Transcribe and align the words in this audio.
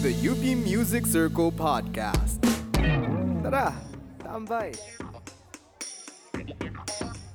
the 0.00 0.16
UP 0.32 0.40
Music 0.64 1.04
Circle 1.04 1.52
podcast. 1.52 2.40
Tara, 3.44 3.76
tambay. 4.24 4.72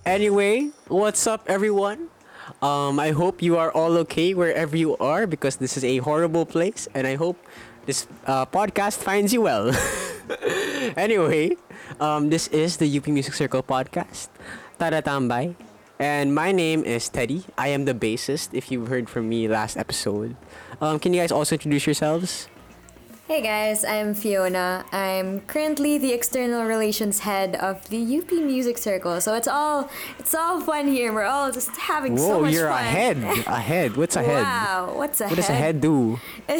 Anyway, 0.01 0.73
what's 0.89 1.27
up, 1.29 1.45
everyone? 1.45 2.09
Um, 2.65 2.97
I 2.97 3.13
hope 3.13 3.45
you 3.45 3.53
are 3.61 3.69
all 3.69 4.01
okay 4.09 4.33
wherever 4.33 4.73
you 4.73 4.97
are 4.97 5.29
because 5.29 5.61
this 5.61 5.77
is 5.77 5.85
a 5.85 6.01
horrible 6.01 6.41
place, 6.41 6.89
and 6.97 7.05
I 7.05 7.13
hope 7.13 7.37
this 7.85 8.09
uh, 8.25 8.49
podcast 8.49 8.97
finds 8.97 9.29
you 9.29 9.45
well. 9.45 9.69
anyway, 10.97 11.53
um, 12.01 12.33
this 12.33 12.47
is 12.49 12.77
the 12.81 12.89
UP 12.89 13.05
Music 13.05 13.37
Circle 13.37 13.61
podcast, 13.61 14.33
Tara 14.81 15.05
Tambay, 15.05 15.53
and 16.01 16.33
my 16.33 16.51
name 16.51 16.81
is 16.81 17.09
Teddy. 17.09 17.45
I 17.59 17.69
am 17.69 17.85
the 17.85 17.93
bassist. 17.93 18.57
If 18.57 18.73
you've 18.73 18.89
heard 18.89 19.05
from 19.05 19.29
me 19.29 19.47
last 19.47 19.77
episode, 19.77 20.35
um, 20.81 20.97
can 20.97 21.13
you 21.13 21.21
guys 21.21 21.31
also 21.31 21.53
introduce 21.53 21.85
yourselves? 21.85 22.49
Hey 23.27 23.41
guys, 23.41 23.83
I'm 23.83 24.13
Fiona. 24.13 24.85
I'm 24.91 25.39
currently 25.41 25.97
the 25.97 26.13
external 26.13 26.63
relations 26.65 27.19
head 27.21 27.55
of 27.55 27.89
the 27.89 27.97
UP 28.19 28.31
Music 28.31 28.77
Circle. 28.77 29.19
So 29.19 29.33
it's 29.33 29.47
all 29.47 29.89
it's 30.19 30.35
all 30.35 30.61
fun 30.61 30.87
here. 30.87 31.11
We're 31.11 31.23
all 31.25 31.51
just 31.51 31.71
having 31.75 32.19
so 32.19 32.37
Whoa, 32.37 32.41
much 32.41 32.53
you're 32.53 32.69
fun. 32.69 32.83
ahead. 32.85 33.17
Ahead. 33.47 33.97
What's 33.97 34.15
ahead? 34.15 34.43
Wow, 34.43 34.93
what's 34.95 35.19
ahead? 35.21 35.31
What 35.31 35.35
does 35.37 35.49
ahead 35.49 35.81
do? 35.81 36.19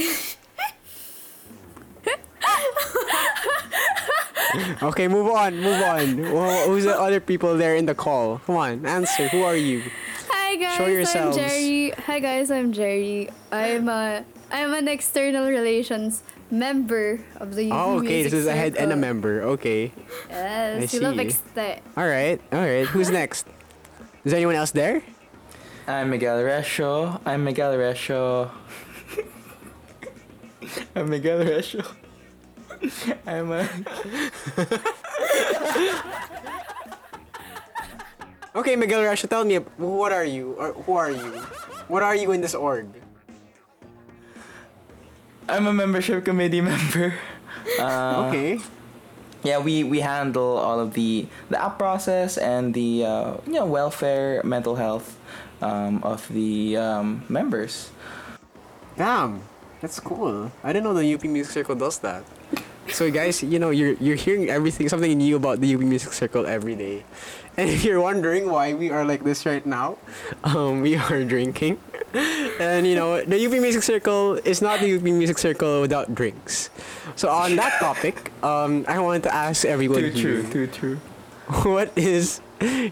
Okay, 4.81 5.09
move 5.09 5.27
on, 5.27 5.59
move 5.59 5.81
on. 5.81 6.17
Who's 6.65 6.85
the 6.85 6.97
other 6.97 7.20
people 7.20 7.57
there 7.57 7.75
in 7.75 7.85
the 7.85 7.93
call? 7.95 8.40
Come 8.45 8.55
on, 8.55 8.85
answer. 8.85 9.27
Who 9.27 9.43
are 9.43 9.55
you? 9.55 9.84
Hi 10.29 10.55
guys, 10.55 11.12
Show 11.12 11.20
I'm. 11.20 11.34
Jerry. 11.34 11.90
Hi 12.07 12.20
guys, 12.20 12.49
I'm 12.49 12.71
Jerry. 12.71 13.29
I'm 13.51 13.90
a 13.90 14.23
I'm 14.51 14.73
an 14.73 14.87
external 14.87 15.49
relations 15.49 16.23
member 16.55 17.20
of 17.37 17.55
the 17.55 17.70
UP 17.71 17.77
Oh, 17.77 17.98
okay. 17.99 18.23
Music 18.23 18.31
This 18.31 18.39
is 18.41 18.48
a 18.48 18.55
head 18.55 18.75
and 18.77 18.91
a 18.91 18.95
member. 18.95 19.43
Okay. 19.59 19.91
Yes, 20.29 20.95
I 20.95 20.97
love 20.99 21.15
see. 21.17 21.25
exte. 21.27 21.79
All 21.97 22.07
right. 22.07 22.39
All 22.51 22.59
right. 22.63 22.87
Who's 22.87 23.09
next? 23.21 23.45
Is 24.23 24.34
anyone 24.34 24.55
else 24.55 24.71
there? 24.71 25.03
I'm 25.87 26.09
Miguel 26.09 26.39
Resho. 26.41 27.20
I'm 27.25 27.43
Miguel 27.43 27.73
Resho. 27.75 28.49
I'm 30.95 31.09
Miguel 31.09 31.39
Resho. 31.45 31.85
I'm 33.27 33.51
a. 33.51 33.69
Okay, 38.55 38.75
Miguel 38.77 39.01
Rasha, 39.01 39.27
tell 39.29 39.43
me, 39.43 39.57
what 39.77 40.13
are 40.13 40.23
you? 40.23 40.53
Or 40.57 40.71
who 40.87 40.93
are 40.95 41.12
you? 41.12 41.27
What 41.91 42.03
are 42.03 42.15
you 42.15 42.31
in 42.31 42.40
this 42.41 42.55
org? 42.55 42.87
I'm 45.48 45.68
a 45.68 45.74
membership 45.74 46.26
committee 46.26 46.62
member. 46.71 47.13
Uh, 47.79 48.27
Okay. 48.29 48.60
Yeah, 49.43 49.60
we, 49.60 49.84
we 49.84 49.99
handle 50.02 50.57
all 50.57 50.79
of 50.79 50.93
the 50.98 51.27
the 51.54 51.62
app 51.62 51.77
process 51.77 52.35
and 52.35 52.74
the 52.74 53.05
uh, 53.05 53.37
you 53.46 53.54
know 53.54 53.65
welfare, 53.70 54.41
mental 54.43 54.74
health 54.76 55.18
um, 55.62 56.02
of 56.02 56.26
the 56.34 56.77
um, 56.77 57.21
members. 57.29 57.91
Damn, 58.98 59.41
that's 59.82 59.99
cool. 59.99 60.49
I 60.63 60.74
didn't 60.74 60.85
know 60.85 60.96
the 60.98 61.05
UP 61.13 61.24
Music 61.26 61.54
Circle 61.54 61.76
does 61.76 61.99
that. 61.99 62.24
So 62.96 63.12
guys, 63.12 63.43
you 63.43 63.60
know 63.60 63.76
you're 63.76 63.99
you're 63.99 64.16
hearing 64.16 64.47
everything 64.47 64.88
something 64.88 65.12
new 65.12 65.35
about 65.35 65.59
the 65.59 65.68
UP 65.75 65.84
Music 65.84 66.16
Circle 66.16 66.47
every 66.47 66.79
day, 66.79 67.03
and 67.59 67.68
if 67.68 67.84
you're 67.84 68.00
wondering 68.00 68.47
why 68.47 68.72
we 68.72 68.88
are 68.88 69.03
like 69.03 69.19
this 69.19 69.44
right 69.44 69.68
now, 69.68 70.00
um, 70.47 70.79
we 70.79 70.96
are 70.96 71.28
drinking, 71.28 71.75
and 72.56 72.88
you 72.88 72.96
know 72.96 73.19
the 73.19 73.36
UP 73.36 73.52
Music 73.59 73.84
Circle 73.84 74.40
is 74.47 74.64
not 74.64 74.80
the 74.80 74.96
UP 74.96 75.03
Music 75.03 75.36
Circle 75.36 75.84
without 75.84 76.16
drinks. 76.16 76.72
So 77.19 77.28
on 77.28 77.59
that 77.59 77.84
topic, 77.84 78.31
um, 78.40 78.88
I 78.88 79.03
want 79.03 79.28
to 79.28 79.31
ask 79.36 79.68
everyone 79.68 80.00
Too 80.00 80.16
true, 80.16 80.42
here, 80.48 80.52
too 80.64 80.68
true. 80.72 80.96
what 81.68 81.92
is 82.00 82.40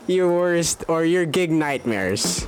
your 0.04 0.28
worst 0.28 0.84
or 0.92 1.08
your 1.08 1.24
gig 1.24 1.48
nightmares? 1.48 2.44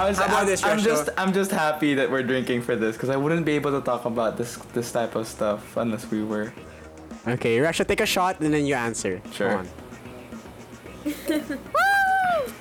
I 0.00 0.08
was. 0.08 0.16
How 0.16 0.24
about 0.24 0.40
I'm, 0.40 0.46
this, 0.46 0.64
I'm 0.64 0.78
Resho? 0.78 0.84
just. 0.84 1.08
I'm 1.18 1.32
just 1.32 1.50
happy 1.50 1.92
that 1.94 2.10
we're 2.10 2.22
drinking 2.22 2.62
for 2.62 2.74
this 2.74 2.96
because 2.96 3.10
I 3.10 3.16
wouldn't 3.16 3.44
be 3.44 3.52
able 3.52 3.70
to 3.78 3.84
talk 3.84 4.06
about 4.06 4.38
this 4.38 4.56
this 4.72 4.90
type 4.90 5.14
of 5.14 5.28
stuff 5.28 5.76
unless 5.76 6.10
we 6.10 6.24
were. 6.24 6.54
Okay, 7.28 7.58
Rasha, 7.58 7.86
take 7.86 8.00
a 8.00 8.06
shot 8.06 8.40
and 8.40 8.54
then 8.54 8.64
you 8.64 8.74
answer. 8.74 9.20
Sure. 9.30 9.50
Come 9.50 9.68
on. 9.68 9.68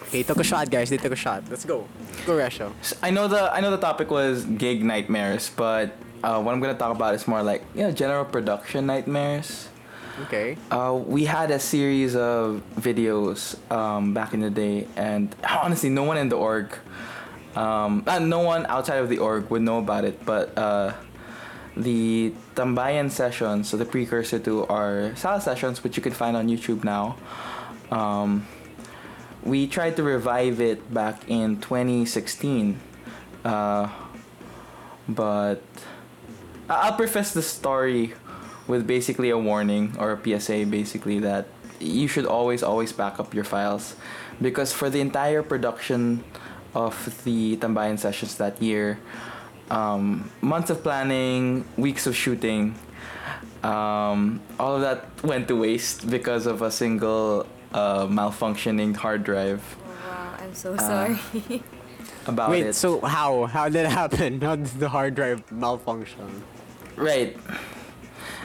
okay, 0.03 0.23
took 0.23 0.39
a 0.39 0.43
shot, 0.43 0.69
guys. 0.69 0.89
They 0.89 0.97
took 0.97 1.13
a 1.13 1.15
shot. 1.15 1.43
Let's 1.49 1.63
go. 1.63 1.87
Go, 2.25 2.35
Rasha. 2.35 2.73
S- 2.81 2.95
I 3.01 3.09
know 3.09 3.29
the 3.29 3.47
I 3.53 3.61
know 3.61 3.71
the 3.71 3.77
topic 3.79 4.11
was 4.11 4.43
gig 4.43 4.83
nightmares, 4.83 5.49
but 5.55 5.95
uh, 6.21 6.41
what 6.43 6.51
I'm 6.51 6.59
gonna 6.59 6.77
talk 6.77 6.93
about 6.93 7.15
is 7.15 7.25
more 7.25 7.41
like 7.41 7.63
you 7.73 7.83
know 7.83 7.91
general 7.93 8.25
production 8.25 8.85
nightmares. 8.85 9.69
Okay. 10.27 10.57
Uh, 10.69 10.99
we 11.07 11.23
had 11.23 11.49
a 11.51 11.59
series 11.59 12.17
of 12.17 12.61
videos 12.75 13.55
um, 13.71 14.13
back 14.13 14.33
in 14.33 14.41
the 14.41 14.49
day, 14.49 14.87
and 14.97 15.33
honestly, 15.63 15.87
no 15.89 16.03
one 16.03 16.17
in 16.17 16.27
the 16.27 16.35
org, 16.35 16.75
um, 17.59 18.03
uh, 18.07 18.19
no 18.19 18.39
one 18.39 18.65
outside 18.67 18.99
of 18.99 19.09
the 19.09 19.17
org 19.17 19.49
would 19.49 19.61
know 19.61 19.79
about 19.79 20.05
it. 20.05 20.25
But 20.25 20.57
uh, 20.57 20.93
the 21.75 22.31
Tambayan 22.55 23.11
sessions, 23.11 23.69
so 23.69 23.75
the 23.75 23.83
precursor 23.83 24.39
to 24.39 24.65
our 24.67 25.13
Sala 25.17 25.41
sessions, 25.41 25.83
which 25.83 25.97
you 25.97 26.01
can 26.01 26.13
find 26.13 26.37
on 26.37 26.47
YouTube 26.47 26.85
now, 26.85 27.17
um, 27.91 28.47
we 29.43 29.67
tried 29.67 29.97
to 29.97 30.03
revive 30.03 30.61
it 30.61 30.93
back 30.93 31.27
in 31.27 31.59
2016. 31.59 32.79
Uh, 33.43 33.89
but 35.09 35.61
I'll 36.69 36.93
preface 36.93 37.33
the 37.33 37.41
story 37.41 38.13
with 38.67 38.87
basically 38.87 39.31
a 39.31 39.37
warning 39.37 39.95
or 39.99 40.13
a 40.13 40.39
PSA 40.39 40.65
basically 40.67 41.19
that 41.19 41.47
you 41.79 42.07
should 42.07 42.25
always 42.25 42.61
always 42.61 42.91
back 42.91 43.19
up 43.19 43.33
your 43.33 43.45
files 43.45 43.95
because 44.41 44.71
for 44.71 44.89
the 44.89 44.99
entire 44.99 45.41
production 45.41 46.23
of 46.75 46.93
the 47.23 47.57
Tambayan 47.57 47.97
sessions 47.97 48.35
that 48.37 48.61
year 48.61 48.99
um, 49.71 50.29
months 50.41 50.69
of 50.69 50.81
planning 50.83 51.65
weeks 51.77 52.07
of 52.07 52.15
shooting 52.15 52.75
um, 53.63 54.39
all 54.59 54.75
of 54.75 54.81
that 54.81 55.05
went 55.23 55.47
to 55.47 55.55
waste 55.55 56.09
because 56.09 56.45
of 56.45 56.61
a 56.61 56.71
single 56.71 57.45
uh, 57.73 58.05
malfunctioning 58.07 58.95
hard 58.95 59.23
drive 59.23 59.61
Oh, 59.85 60.09
wow, 60.09 60.37
I'm 60.41 60.53
so 60.55 60.73
Uh, 60.73 60.77
sorry. 60.77 61.19
about 62.27 62.49
Wait, 62.51 62.65
it 62.67 62.73
so 62.73 62.99
how? 63.01 63.45
How 63.45 63.69
did 63.69 63.85
it 63.85 63.91
happen? 64.03 64.41
How 64.41 64.55
did 64.55 64.67
the 64.79 64.89
hard 64.89 65.15
drive 65.15 65.43
malfunction? 65.51 66.43
Right. 66.95 67.37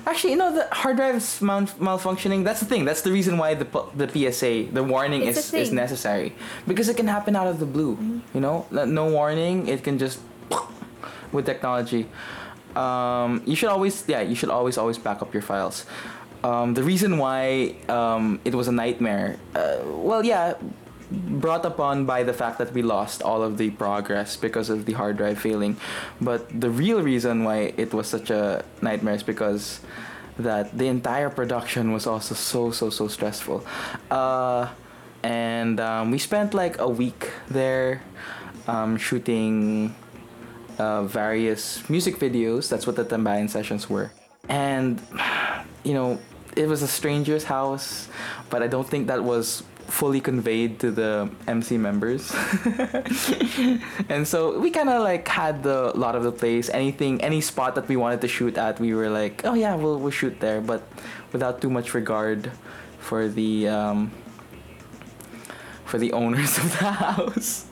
Actually, 0.06 0.32
you 0.32 0.36
know 0.36 0.52
the 0.54 0.68
hard 0.74 0.96
drive's 0.96 1.40
mal- 1.40 1.66
malfunctioning. 1.80 2.44
That's 2.44 2.60
the 2.60 2.66
thing. 2.66 2.84
That's 2.84 3.00
the 3.02 3.10
reason 3.12 3.38
why 3.38 3.54
the 3.54 3.66
the 3.96 4.06
PSA, 4.08 4.68
the 4.72 4.82
warning 4.84 5.22
It's 5.22 5.38
is 5.38 5.54
is 5.54 5.72
necessary 5.72 6.34
because 6.68 6.88
it 6.88 6.96
can 6.96 7.06
happen 7.08 7.34
out 7.36 7.46
of 7.46 7.58
the 7.58 7.66
blue. 7.66 7.96
You 8.34 8.40
know, 8.40 8.66
No- 8.70 8.84
no 8.84 9.04
warning. 9.08 9.66
It 9.68 9.82
can 9.82 9.96
just 9.98 10.20
with 11.32 11.46
technology. 11.46 12.06
Um, 12.76 13.42
you 13.46 13.56
should 13.56 13.70
always 13.70 14.04
yeah. 14.06 14.20
You 14.20 14.34
should 14.34 14.50
always 14.50 14.76
always 14.76 14.98
back 14.98 15.22
up 15.22 15.32
your 15.32 15.42
files. 15.42 15.86
Um, 16.44 16.74
the 16.74 16.82
reason 16.82 17.16
why 17.16 17.74
um, 17.88 18.40
it 18.44 18.54
was 18.54 18.68
a 18.68 18.72
nightmare. 18.72 19.38
Uh, 19.54 19.78
well, 19.86 20.22
yeah, 20.24 20.54
brought 21.14 21.64
upon 21.64 22.06
by 22.06 22.22
the 22.22 22.32
fact 22.32 22.58
that 22.58 22.72
we 22.72 22.82
lost 22.82 23.22
all 23.22 23.42
of 23.42 23.58
the 23.58 23.70
progress 23.70 24.36
because 24.36 24.70
of 24.70 24.86
the 24.86 24.92
hard 24.92 25.16
drive 25.16 25.38
failing. 25.38 25.76
But 26.20 26.48
the 26.48 26.70
real 26.70 27.02
reason 27.02 27.44
why 27.44 27.74
it 27.76 27.94
was 27.94 28.08
such 28.08 28.30
a 28.30 28.64
nightmare 28.82 29.14
is 29.14 29.22
because 29.22 29.80
that 30.38 30.76
the 30.76 30.88
entire 30.88 31.30
production 31.30 31.92
was 31.92 32.06
also 32.06 32.34
so 32.34 32.70
so 32.70 32.90
so 32.90 33.08
stressful. 33.08 33.64
Uh, 34.10 34.68
and 35.22 35.80
um, 35.80 36.10
we 36.10 36.18
spent 36.18 36.52
like 36.52 36.78
a 36.78 36.88
week 36.88 37.30
there 37.48 38.02
um, 38.66 38.96
shooting 38.96 39.94
uh, 40.78 41.04
various 41.04 41.88
music 41.88 42.18
videos. 42.18 42.68
That's 42.68 42.86
what 42.86 42.96
the 42.96 43.04
Tambayan 43.04 43.48
sessions 43.48 43.88
were. 43.88 44.12
And, 44.48 45.00
you 45.84 45.94
know, 45.94 46.18
it 46.56 46.68
was 46.68 46.82
a 46.82 46.88
stranger's 46.88 47.44
house, 47.44 48.08
but 48.50 48.62
I 48.62 48.66
don't 48.66 48.88
think 48.88 49.06
that 49.08 49.24
was 49.24 49.62
fully 49.86 50.20
conveyed 50.20 50.80
to 50.80 50.90
the 50.90 51.30
MC 51.46 51.78
members. 51.78 52.34
and 54.08 54.26
so 54.26 54.58
we 54.58 54.70
kind 54.70 54.88
of 54.88 55.02
like 55.02 55.26
had 55.28 55.62
the 55.62 55.92
lot 55.94 56.14
of 56.14 56.22
the 56.22 56.32
place. 56.32 56.68
Anything, 56.70 57.20
any 57.20 57.40
spot 57.40 57.74
that 57.74 57.88
we 57.88 57.96
wanted 57.96 58.20
to 58.22 58.28
shoot 58.28 58.56
at, 58.58 58.80
we 58.80 58.94
were 58.94 59.08
like, 59.08 59.42
oh 59.44 59.54
yeah, 59.54 59.74
we'll 59.74 59.98
we'll 59.98 60.10
shoot 60.10 60.40
there, 60.40 60.60
but 60.60 60.82
without 61.32 61.60
too 61.60 61.70
much 61.70 61.94
regard 61.94 62.50
for 62.98 63.28
the 63.28 63.68
um, 63.68 64.10
for 65.84 65.98
the 65.98 66.12
owners 66.12 66.58
of 66.62 66.70
the 66.78 66.90
house. 66.92 67.66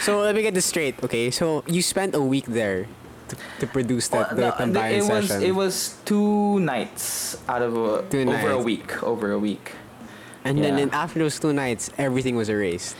So 0.00 0.20
let 0.20 0.34
me 0.34 0.42
get 0.42 0.54
this 0.54 0.66
straight, 0.66 1.02
okay? 1.02 1.30
So 1.30 1.64
you 1.66 1.82
spent 1.82 2.14
a 2.14 2.22
week 2.22 2.46
there 2.46 2.86
to, 3.28 3.36
to 3.60 3.66
produce 3.66 4.08
that 4.08 4.36
the 4.36 4.42
Well, 4.42 4.66
no, 4.66 4.78
Tambayan 4.80 5.02
it 5.02 5.10
was 5.10 5.28
session. 5.28 5.42
it 5.42 5.54
was 5.54 5.96
two 6.04 6.60
nights 6.60 7.36
out 7.48 7.62
of 7.62 7.76
a, 7.76 8.02
Two 8.08 8.30
over 8.30 8.50
a 8.50 8.62
week 8.62 9.02
over 9.02 9.32
a 9.32 9.38
week 9.38 9.74
and 10.46 10.62
then 10.62 10.78
yeah. 10.78 10.84
in, 10.84 10.90
after 10.90 11.18
those 11.18 11.38
two 11.38 11.52
nights, 11.52 11.90
everything 11.98 12.36
was 12.36 12.48
erased. 12.48 12.96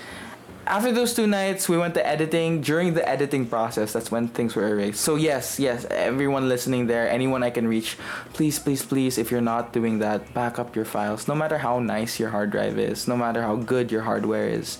after 0.66 0.90
those 0.90 1.14
two 1.14 1.26
nights, 1.26 1.68
we 1.68 1.78
went 1.78 1.94
to 1.94 2.04
editing. 2.04 2.60
During 2.60 2.94
the 2.94 3.08
editing 3.08 3.46
process, 3.46 3.92
that's 3.92 4.10
when 4.10 4.28
things 4.28 4.56
were 4.56 4.66
erased. 4.66 5.00
So 5.00 5.14
yes, 5.14 5.60
yes, 5.60 5.86
everyone 5.90 6.48
listening 6.48 6.86
there, 6.86 7.08
anyone 7.08 7.42
I 7.42 7.50
can 7.50 7.68
reach, 7.68 7.96
please, 8.32 8.58
please, 8.58 8.84
please, 8.84 9.16
if 9.18 9.30
you're 9.30 9.40
not 9.54 9.72
doing 9.72 10.00
that, 10.00 10.34
back 10.34 10.58
up 10.58 10.74
your 10.74 10.84
files. 10.84 11.28
No 11.28 11.34
matter 11.34 11.58
how 11.58 11.78
nice 11.78 12.18
your 12.18 12.30
hard 12.30 12.50
drive 12.50 12.78
is, 12.78 13.06
no 13.06 13.16
matter 13.16 13.42
how 13.42 13.56
good 13.56 13.92
your 13.92 14.02
hardware 14.02 14.48
is, 14.48 14.78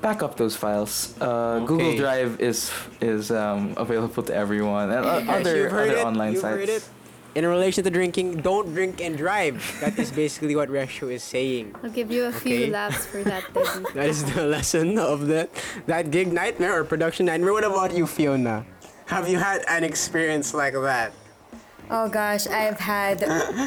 back 0.00 0.22
up 0.22 0.36
those 0.36 0.54
files. 0.54 1.14
Uh, 1.20 1.60
Google 1.66 1.96
Drive 1.96 2.40
is 2.40 2.70
is 3.00 3.30
um, 3.30 3.74
available 3.76 4.22
to 4.22 4.34
everyone 4.34 4.90
and 4.90 5.04
Guys, 5.26 5.28
other 5.28 5.70
other 5.70 5.96
it, 5.96 6.04
online 6.04 6.36
sites. 6.36 6.90
In 7.36 7.44
relation 7.44 7.84
to 7.84 7.90
drinking, 7.90 8.40
don't 8.40 8.72
drink 8.72 8.98
and 9.04 9.12
drive. 9.12 9.60
That 9.84 9.98
is 9.98 10.10
basically 10.10 10.56
what 10.56 10.70
Resho 10.72 11.12
is 11.12 11.22
saying. 11.22 11.74
I'll 11.84 11.90
give 11.92 12.10
you 12.10 12.24
a 12.24 12.32
few 12.32 12.56
Okay. 12.64 12.70
laps 12.72 13.04
for 13.04 13.20
that, 13.28 13.44
Teddy. 13.54 13.84
That 13.92 14.08
is 14.08 14.24
the 14.32 14.48
lesson 14.48 14.96
of 14.98 15.28
that 15.28 15.52
that 15.84 16.08
gig 16.10 16.32
nightmare 16.32 16.80
or 16.80 16.84
production 16.88 17.26
nightmare. 17.28 17.52
What 17.52 17.68
about 17.68 17.92
you, 17.92 18.06
Fiona? 18.08 18.64
Have 19.12 19.28
you 19.28 19.36
had 19.36 19.60
an 19.68 19.84
experience 19.84 20.54
like 20.56 20.72
that? 20.72 21.12
Oh 21.92 22.08
gosh, 22.08 22.48
I've 22.48 22.80
had 22.80 23.20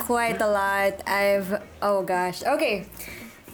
quite 0.10 0.42
a 0.42 0.50
lot. 0.50 1.06
I've 1.06 1.62
oh 1.86 2.01
gosh. 2.01 2.42
Okay. 2.42 2.89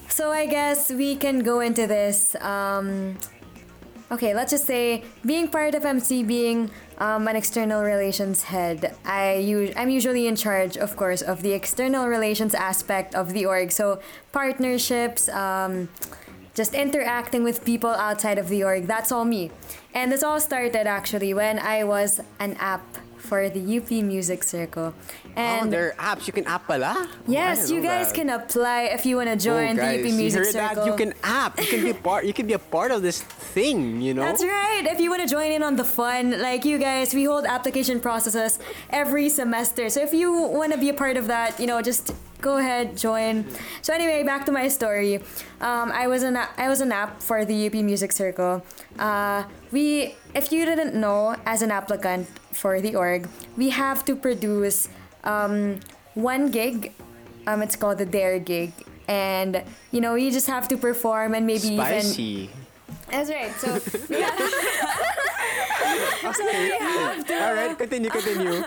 So 0.08 0.32
I 0.32 0.46
guess 0.48 0.88
we 0.96 1.20
can 1.20 1.44
go 1.44 1.60
into 1.60 1.88
this. 1.92 2.40
Um, 2.40 3.20
okay, 4.12 4.34
let's 4.34 4.52
just 4.52 4.66
say 4.66 5.04
being 5.26 5.48
part 5.48 5.76
of 5.76 5.86
MC, 5.86 6.24
being 6.24 6.72
um, 6.98 7.28
an 7.28 7.36
external 7.36 7.84
relations 7.84 8.44
head, 8.44 8.96
I 9.04 9.36
u- 9.36 9.74
I'm 9.76 9.90
usually 9.90 10.28
in 10.28 10.36
charge, 10.36 10.78
of 10.78 10.96
course, 10.96 11.22
of 11.22 11.42
the 11.42 11.54
external 11.54 12.08
relations 12.08 12.54
aspect 12.54 13.16
of 13.16 13.34
the 13.34 13.46
org. 13.46 13.72
So 13.72 14.00
partnerships, 14.32 15.28
um, 15.30 15.90
just 16.54 16.74
interacting 16.74 17.44
with 17.44 17.66
people 17.66 17.90
outside 17.90 18.38
of 18.38 18.48
the 18.48 18.64
org. 18.64 18.88
That's 18.88 19.12
all 19.12 19.26
me. 19.26 19.52
And 19.94 20.12
this 20.12 20.24
all 20.24 20.40
started 20.40 20.88
actually 20.88 21.34
when 21.34 21.60
I 21.60 21.84
was 21.84 22.22
an 22.40 22.54
app 22.60 22.84
for 23.26 23.50
the 23.50 23.62
UP 23.78 23.90
Music 23.92 24.44
Circle. 24.44 24.94
oh, 24.94 25.34
And 25.36 25.74
there 25.74 25.94
are 25.98 26.16
apps 26.16 26.28
you 26.28 26.34
can 26.34 26.46
app 26.46 26.68
pala? 26.68 26.94
Oh, 26.98 27.10
yes, 27.28 27.70
you 27.72 27.82
guys 27.82 28.08
that. 28.08 28.16
can 28.16 28.30
apply 28.30 28.84
if 28.94 29.06
you 29.06 29.18
want 29.18 29.30
to 29.30 29.36
join 29.36 29.74
oh, 29.80 29.82
guys, 29.82 30.04
the 30.04 30.10
UP 30.10 30.16
Music 30.16 30.40
you 30.40 30.46
heard 30.46 30.54
Circle. 30.54 30.76
that? 30.76 30.86
You 30.86 30.96
can 30.96 31.14
app. 31.24 31.60
You 31.60 31.68
can 31.68 31.84
be 31.84 31.94
part. 32.08 32.26
You 32.26 32.34
can 32.34 32.46
be 32.48 32.54
a 32.54 32.60
part 32.60 32.92
of 32.92 33.02
this 33.02 33.22
thing. 33.22 34.00
You 34.02 34.14
know. 34.14 34.22
That's 34.22 34.44
right. 34.44 34.84
If 34.86 35.00
you 35.00 35.10
want 35.10 35.22
to 35.24 35.28
join 35.28 35.52
in 35.52 35.64
on 35.64 35.76
the 35.76 35.84
fun, 35.86 36.40
like 36.42 36.64
you 36.66 36.78
guys, 36.78 37.14
we 37.14 37.26
hold 37.26 37.46
application 37.46 38.00
processes 38.00 38.60
every 38.90 39.30
semester. 39.30 39.90
So 39.90 40.02
if 40.02 40.14
you 40.14 40.32
want 40.32 40.72
to 40.72 40.78
be 40.78 40.90
a 40.90 40.94
part 40.94 41.18
of 41.18 41.28
that, 41.28 41.60
you 41.60 41.68
know, 41.68 41.82
just 41.82 42.14
go 42.42 42.58
ahead, 42.58 42.96
join. 42.96 43.46
So 43.82 43.94
anyway, 43.94 44.22
back 44.24 44.46
to 44.46 44.52
my 44.52 44.68
story. 44.68 45.18
Um, 45.62 45.92
I 45.92 46.06
was 46.08 46.22
an 46.24 46.38
I 46.38 46.70
was 46.70 46.80
an 46.82 46.92
app 46.92 47.22
for 47.22 47.44
the 47.46 47.68
UP 47.68 47.74
Music 47.74 48.12
Circle. 48.12 48.64
Uh, 49.00 49.44
we, 49.72 50.16
if 50.34 50.52
you 50.52 50.64
didn't 50.66 50.94
know, 50.96 51.36
as 51.46 51.62
an 51.62 51.72
applicant 51.72 52.28
for 52.56 52.82
the 52.82 52.96
org, 52.96 53.28
we 53.58 53.70
have 53.70 54.06
to 54.06 54.16
produce 54.16 54.90
um, 55.24 55.80
one 56.16 56.50
gig. 56.52 56.94
Um, 57.48 57.62
it's 57.62 57.76
called 57.76 57.98
the 58.00 58.06
Dare 58.06 58.40
gig. 58.40 58.74
And 59.08 59.62
you 59.92 60.02
know 60.02 60.16
you 60.16 60.32
just 60.32 60.48
have 60.48 60.68
to 60.70 60.78
perform 60.78 61.36
and 61.36 61.46
maybe 61.46 61.78
even 61.78 61.86
Spicy. 62.02 62.50
that's 63.12 63.30
right. 63.30 63.54
So 63.62 63.78
we 64.10 64.22
have, 64.22 64.34
All 66.26 67.54
right, 67.54 67.78
continue, 67.78 68.10
continue. 68.10 68.64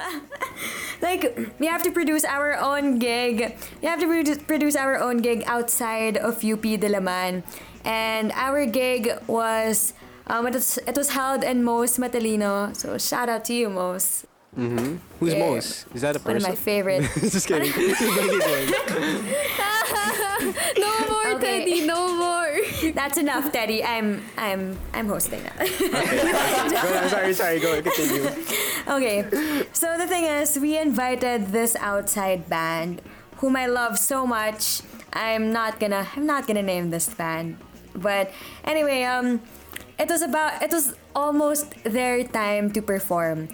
like 1.03 1.51
we 1.59 1.67
have 1.67 1.83
to 1.83 1.91
produce 1.91 2.25
our 2.25 2.55
own 2.55 3.01
gig. 3.01 3.57
We 3.83 3.89
have 3.89 3.99
to 3.99 4.07
produ- 4.07 4.47
produce 4.47 4.77
our 4.77 4.97
own 4.99 5.19
gig 5.19 5.43
outside 5.47 6.17
of 6.17 6.37
UP 6.45 6.63
Diliman, 6.63 7.43
and 7.85 8.31
our 8.39 8.65
gig 8.67 9.11
was 9.27 9.93
um, 10.29 10.47
it 10.47 10.55
was 10.55 10.79
it 10.79 10.97
was 10.97 11.11
held 11.11 11.43
in 11.45 11.65
Mos 11.65 11.99
Matalino. 11.99 12.75
So 12.77 12.99
shout 12.99 13.29
out 13.29 13.45
to 13.47 13.55
you, 13.55 13.69
Mos. 13.71 14.25
Mhm. 14.57 14.99
Who's 15.21 15.35
Yeah. 15.35 15.41
Mos? 15.51 15.85
Is 15.95 16.01
that 16.03 16.17
a 16.17 16.19
One 16.21 16.37
of 16.37 16.43
my 16.43 16.55
favorite. 16.55 17.03
Just 17.21 17.47
kidding. 17.47 17.73
Baby. 17.77 18.75
No 20.79 20.93
more, 21.09 21.27
Okay. 21.35 21.59
Teddy, 21.65 21.87
no 21.87 22.15
more. 22.15 22.93
That's 22.95 23.19
enough, 23.19 23.51
Teddy. 23.53 23.83
I'm 23.85 24.23
I'm 24.39 24.79
I'm 24.95 25.09
hosting 25.09 25.43
now. 25.43 25.53
Go 25.59 26.95
on, 26.95 27.09
sorry, 27.11 27.33
sorry. 27.35 27.59
Go 27.61 27.83
continue. 27.83 28.31
Okay, 28.89 29.27
so 29.73 29.99
the 29.99 30.07
thing 30.07 30.25
is, 30.25 30.57
we 30.59 30.79
invited 30.79 31.49
this 31.53 31.75
outside 31.77 32.49
band, 32.49 33.03
whom 33.39 33.57
I 33.57 33.67
love 33.67 33.99
so 33.99 34.27
much. 34.27 34.83
I'm 35.13 35.53
not 35.53 35.81
gonna, 35.81 36.07
I'm 36.15 36.25
not 36.27 36.47
gonna 36.47 36.63
name 36.63 36.91
this 36.91 37.09
band, 37.13 37.57
but 37.95 38.31
anyway, 38.65 39.03
um, 39.05 39.41
it 39.99 40.09
was 40.09 40.23
about, 40.23 40.63
it 40.63 40.73
was 40.73 40.95
almost 41.15 41.75
their 41.85 42.25
time 42.25 42.71
to 42.73 42.83
perform. 42.83 43.49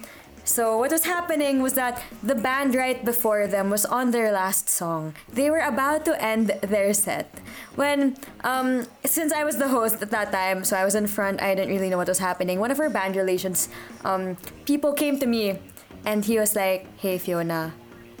So 0.45 0.77
what 0.77 0.91
was 0.91 1.05
happening 1.05 1.63
was 1.63 1.73
that 1.73 2.03
the 2.21 2.35
band 2.35 2.75
right 2.75 3.03
before 3.03 3.47
them 3.47 3.71
was 3.71 3.83
on 3.83 4.11
their 4.11 4.31
last 4.31 4.69
song. 4.69 5.15
They 5.33 5.49
were 5.49 5.65
about 5.65 6.05
to 6.05 6.21
end 6.23 6.53
their 6.61 6.93
set 6.93 7.39
when, 7.73 8.15
um, 8.43 8.85
since 9.03 9.33
I 9.33 9.43
was 9.43 9.57
the 9.57 9.69
host 9.69 10.03
at 10.03 10.11
that 10.11 10.31
time, 10.31 10.63
so 10.63 10.77
I 10.77 10.85
was 10.85 10.93
in 10.93 11.07
front. 11.07 11.41
I 11.41 11.55
didn't 11.55 11.73
really 11.73 11.89
know 11.89 11.97
what 11.97 12.07
was 12.07 12.19
happening. 12.19 12.59
One 12.59 12.69
of 12.69 12.79
our 12.79 12.91
band 12.91 13.15
relations 13.15 13.69
um, 14.05 14.37
people 14.65 14.93
came 14.93 15.17
to 15.19 15.25
me, 15.25 15.57
and 16.05 16.23
he 16.23 16.37
was 16.37 16.55
like, 16.55 16.85
"Hey 16.99 17.17
Fiona, 17.17 17.73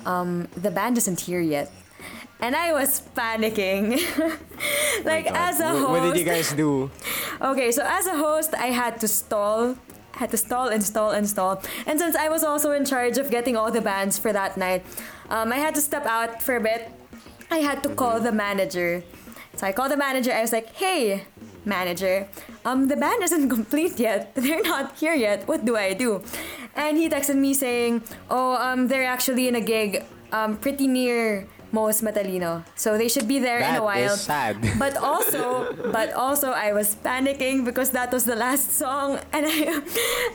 um, 0.03 0.47
the 0.57 0.71
band 0.71 0.97
isn't 0.97 1.21
here 1.29 1.41
yet." 1.41 1.69
And 2.39 2.55
I 2.55 2.73
was 2.73 3.01
panicking. 3.15 3.97
like 5.05 5.27
as 5.31 5.59
a 5.59 5.69
host. 5.69 5.89
what 5.89 6.01
did 6.13 6.19
you 6.19 6.25
guys 6.25 6.51
do? 6.53 6.91
Okay, 7.41 7.71
so 7.71 7.83
as 7.83 8.07
a 8.07 8.15
host, 8.15 8.53
I 8.55 8.67
had 8.67 8.99
to 9.01 9.07
stall, 9.09 9.75
had 10.13 10.31
to 10.31 10.37
stall, 10.37 10.69
install, 10.69 11.11
install. 11.11 11.61
And 11.85 11.99
since 11.99 12.15
I 12.15 12.29
was 12.29 12.43
also 12.45 12.71
in 12.71 12.85
charge 12.85 13.17
of 13.17 13.29
getting 13.29 13.57
all 13.57 13.71
the 13.71 13.81
bands 13.81 14.17
for 14.17 14.31
that 14.31 14.55
night, 14.55 14.85
um, 15.29 15.51
I 15.51 15.57
had 15.57 15.75
to 15.75 15.81
step 15.81 16.05
out 16.05 16.41
for 16.41 16.55
a 16.55 16.61
bit. 16.61 16.89
I 17.51 17.57
had 17.59 17.83
to 17.83 17.89
call 17.89 18.21
the 18.21 18.31
manager. 18.31 19.03
So 19.55 19.67
I 19.67 19.73
called 19.73 19.91
the 19.91 19.97
manager. 19.97 20.31
I 20.31 20.41
was 20.41 20.53
like, 20.53 20.71
"Hey, 20.75 21.23
manager, 21.65 22.27
um, 22.63 22.87
the 22.87 22.95
band 22.95 23.23
isn't 23.23 23.49
complete 23.57 23.99
yet. 23.99 24.33
They're 24.35 24.63
not 24.63 24.95
here 24.95 25.15
yet. 25.15 25.47
What 25.47 25.65
do 25.65 25.75
I 25.75 25.93
do?" 25.93 26.23
And 26.75 26.97
he 26.97 27.09
texted 27.09 27.35
me 27.35 27.53
saying, 27.53 28.03
"Oh, 28.29 28.55
um, 28.55 28.87
they're 28.87 29.07
actually 29.07 29.47
in 29.47 29.55
a 29.55 29.61
gig, 29.63 30.03
um, 30.31 30.55
pretty 30.57 30.87
near." 30.87 31.47
Mos 31.71 32.01
Matalino. 32.01 32.63
So 32.75 32.97
they 32.97 33.07
should 33.09 33.27
be 33.27 33.39
there 33.39 33.59
in 33.59 33.75
a 33.75 33.83
while. 33.83 34.13
is 34.13 34.21
sad. 34.21 34.57
But 34.79 34.97
also, 34.97 35.73
but 35.91 36.13
also, 36.13 36.51
I 36.51 36.73
was 36.73 36.95
panicking 36.95 37.65
because 37.65 37.91
that 37.91 38.11
was 38.11 38.25
the 38.25 38.35
last 38.35 38.71
song, 38.71 39.19
and 39.33 39.45
I, 39.47 39.81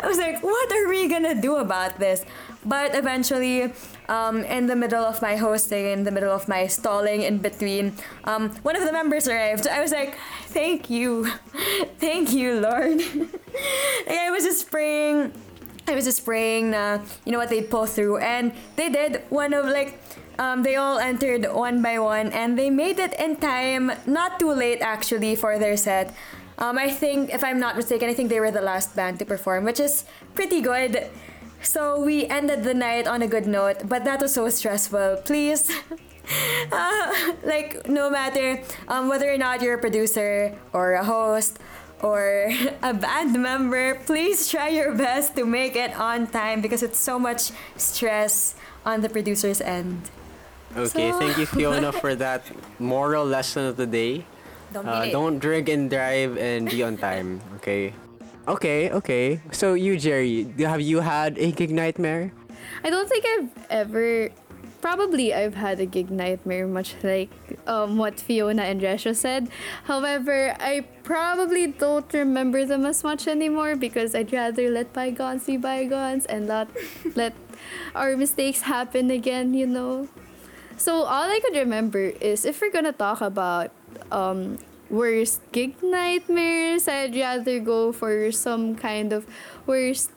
I 0.02 0.06
was 0.06 0.18
like, 0.18 0.42
"What 0.42 0.68
are 0.72 0.88
we 0.88 1.08
gonna 1.08 1.34
do 1.40 1.56
about 1.56 1.98
this?" 1.98 2.24
But 2.64 2.94
eventually, 2.94 3.72
um, 4.08 4.44
in 4.44 4.66
the 4.66 4.76
middle 4.76 5.04
of 5.04 5.22
my 5.22 5.36
hosting, 5.36 5.86
in 5.86 6.04
the 6.04 6.10
middle 6.10 6.32
of 6.32 6.46
my 6.48 6.66
stalling, 6.66 7.22
in 7.22 7.38
between, 7.38 7.94
um, 8.24 8.50
one 8.62 8.76
of 8.76 8.84
the 8.84 8.92
members 8.92 9.28
arrived. 9.28 9.66
I 9.66 9.80
was 9.80 9.92
like, 9.92 10.16
"Thank 10.52 10.90
you, 10.90 11.26
thank 11.98 12.32
you, 12.32 12.60
Lord." 12.60 13.00
like 14.06 14.18
I 14.18 14.30
was 14.30 14.44
just 14.44 14.70
praying. 14.70 15.32
I 15.88 15.94
was 15.94 16.04
just 16.04 16.24
praying 16.24 16.70
na, 16.70 17.00
you 17.24 17.32
know 17.32 17.38
what, 17.38 17.48
they'd 17.50 17.68
pull 17.68 17.86
through. 17.86 18.18
And 18.18 18.52
they 18.76 18.90
did. 18.90 19.22
One 19.28 19.52
of, 19.54 19.64
like, 19.66 19.98
um, 20.40 20.62
they 20.62 20.76
all 20.76 20.98
entered 20.98 21.44
one 21.52 21.82
by 21.82 21.98
one 21.98 22.32
and 22.32 22.58
they 22.58 22.70
made 22.70 22.98
it 22.98 23.12
in 23.20 23.36
time, 23.36 23.92
not 24.06 24.40
too 24.40 24.50
late 24.50 24.80
actually, 24.80 25.36
for 25.36 25.58
their 25.58 25.76
set. 25.76 26.14
Um, 26.56 26.78
I 26.78 26.88
think, 26.90 27.28
if 27.32 27.44
I'm 27.44 27.60
not 27.60 27.76
mistaken, 27.76 28.08
I 28.08 28.14
think 28.14 28.30
they 28.30 28.40
were 28.40 28.50
the 28.50 28.62
last 28.62 28.96
band 28.96 29.18
to 29.18 29.26
perform, 29.26 29.64
which 29.64 29.78
is 29.78 30.04
pretty 30.34 30.62
good. 30.62 31.08
So 31.62 32.00
we 32.00 32.24
ended 32.26 32.64
the 32.64 32.72
night 32.72 33.06
on 33.06 33.20
a 33.20 33.28
good 33.28 33.46
note, 33.46 33.86
but 33.86 34.04
that 34.04 34.20
was 34.22 34.32
so 34.32 34.48
stressful. 34.48 35.22
Please, 35.26 35.70
uh, 36.72 37.32
like, 37.44 37.86
no 37.86 38.08
matter 38.08 38.62
um, 38.88 39.08
whether 39.08 39.30
or 39.30 39.36
not 39.36 39.60
you're 39.60 39.74
a 39.76 39.80
producer 39.80 40.56
or 40.72 40.94
a 40.94 41.04
host, 41.04 41.58
or 42.02 42.50
a 42.82 42.94
band 42.94 43.36
member, 43.36 43.96
please 44.06 44.48
try 44.48 44.68
your 44.68 44.94
best 44.94 45.36
to 45.36 45.44
make 45.44 45.76
it 45.76 45.92
on 46.00 46.26
time 46.26 46.62
because 46.62 46.82
it's 46.82 46.98
so 46.98 47.18
much 47.18 47.52
stress 47.76 48.54
on 48.86 49.02
the 49.02 49.08
producer's 49.10 49.60
end. 49.60 50.10
Okay, 50.76 51.10
So- 51.10 51.18
thank 51.18 51.38
you, 51.38 51.46
Fiona, 51.46 51.92
for 52.02 52.14
that 52.14 52.42
moral 52.78 53.24
lesson 53.26 53.66
of 53.66 53.76
the 53.76 53.86
day. 53.86 54.24
Don't 54.72 54.86
Uh, 54.86 55.06
don't 55.10 55.38
drink 55.42 55.68
and 55.68 55.90
drive 55.90 56.38
and 56.38 56.70
be 56.70 56.82
on 56.86 56.96
time. 56.96 57.42
Okay. 57.58 57.92
Okay, 58.46 58.90
okay. 58.90 59.40
So 59.50 59.74
you, 59.74 59.98
Jerry, 59.98 60.46
have 60.62 60.80
you 60.80 61.00
had 61.02 61.38
a 61.38 61.50
gig 61.50 61.70
nightmare? 61.74 62.30
I 62.84 62.90
don't 62.90 63.08
think 63.08 63.26
I've 63.26 63.50
ever. 63.68 64.30
Probably 64.80 65.34
I've 65.34 65.58
had 65.60 65.76
a 65.78 65.84
gig 65.84 66.08
nightmare, 66.08 66.64
much 66.66 66.96
like 67.04 67.28
um, 67.66 67.98
what 68.00 68.16
Fiona 68.16 68.62
and 68.64 68.80
Resha 68.80 69.12
said. 69.12 69.50
However, 69.84 70.56
I 70.58 70.86
probably 71.04 71.66
don't 71.68 72.08
remember 72.14 72.64
them 72.64 72.86
as 72.86 73.04
much 73.04 73.28
anymore 73.28 73.76
because 73.76 74.14
I'd 74.14 74.32
rather 74.32 74.70
let 74.70 74.94
bygones 74.96 75.44
be 75.44 75.58
bygones 75.60 76.24
and 76.24 76.48
not 76.48 76.70
let 77.14 77.34
our 77.94 78.16
mistakes 78.16 78.62
happen 78.64 79.10
again, 79.10 79.52
you 79.52 79.66
know? 79.66 80.08
So 80.80 81.04
all 81.04 81.28
I 81.28 81.40
could 81.44 81.56
remember 81.60 82.00
is 82.00 82.48
if 82.48 82.60
we're 82.64 82.72
gonna 82.72 82.96
talk 82.96 83.20
about 83.20 83.70
um, 84.10 84.56
worst 84.90 85.40
gig 85.52 85.80
nightmares. 85.82 86.88
I'd 86.88 87.14
rather 87.14 87.60
go 87.60 87.92
for 87.92 88.30
some 88.32 88.74
kind 88.74 89.12
of 89.12 89.26
worst 89.66 90.10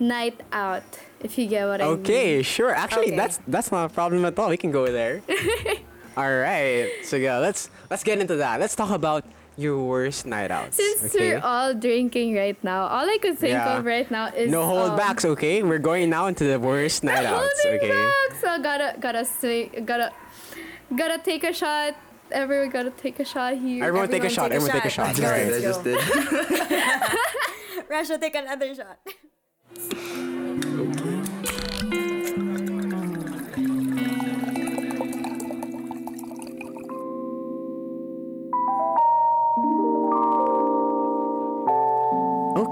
night 0.00 0.40
out. 0.52 0.82
If 1.20 1.38
you 1.38 1.46
get 1.46 1.66
what 1.66 1.80
I 1.80 1.84
mean. 1.84 2.00
Okay, 2.00 2.42
sure. 2.42 2.70
Actually, 2.70 3.12
Okay. 3.12 3.16
that's 3.16 3.40
that's 3.46 3.70
not 3.72 3.90
a 3.90 3.92
problem 3.92 4.24
at 4.24 4.38
all. 4.38 4.48
We 4.48 4.56
can 4.56 4.70
go 4.70 4.86
there. 4.90 5.22
all 6.16 6.32
right. 6.32 6.90
So 7.04 7.16
yeah, 7.16 7.38
let's 7.38 7.70
let's 7.90 8.04
get 8.04 8.18
into 8.18 8.36
that. 8.36 8.60
Let's 8.60 8.74
talk 8.74 8.90
about 8.90 9.24
your 9.56 9.82
worst 9.84 10.26
night 10.26 10.50
outs. 10.50 10.76
Since 10.76 11.14
okay? 11.14 11.34
we're 11.34 11.40
all 11.40 11.74
drinking 11.74 12.34
right 12.36 12.56
now, 12.62 12.86
all 12.86 13.08
I 13.08 13.18
could 13.20 13.38
think 13.38 13.52
Yeah. 13.52 13.78
of 13.78 13.84
right 13.84 14.08
now 14.10 14.28
is 14.28 14.50
no 14.50 14.64
hold 14.66 14.90
um, 14.92 14.96
okay? 15.24 15.62
We're 15.62 15.78
going 15.78 16.10
now 16.10 16.26
into 16.26 16.44
the 16.44 16.58
worst 16.60 17.02
night 17.04 17.24
outs, 17.24 17.64
okay? 17.64 17.88
back. 17.90 18.38
So 18.40 18.62
gotta 18.62 18.96
gotta 19.00 19.24
say 19.24 19.66
gotta 19.84 20.12
gotta 20.94 21.18
take 21.18 21.44
a 21.44 21.52
shot. 21.52 21.94
Everyone 22.30 22.70
gotta 22.70 22.90
take 22.90 23.18
a 23.20 23.24
shot 23.24 23.54
here. 23.56 23.84
Everyone 23.84 24.08
take 24.10 24.24
a 24.24 24.28
shot. 24.28 24.50
take 24.50 24.60
a 24.60 24.64
Everyone 24.64 24.76
take 24.82 24.84
a 24.84 24.90
shot. 24.90 25.16
shot. 25.16 25.24
I 25.32 25.60
just 25.60 25.84
did. 25.84 25.96
I 25.96 26.04
just 26.04 26.68
did. 26.68 27.88
Rasha, 27.88 28.20
take 28.20 28.34
another 28.34 28.74
shot. 28.74 28.98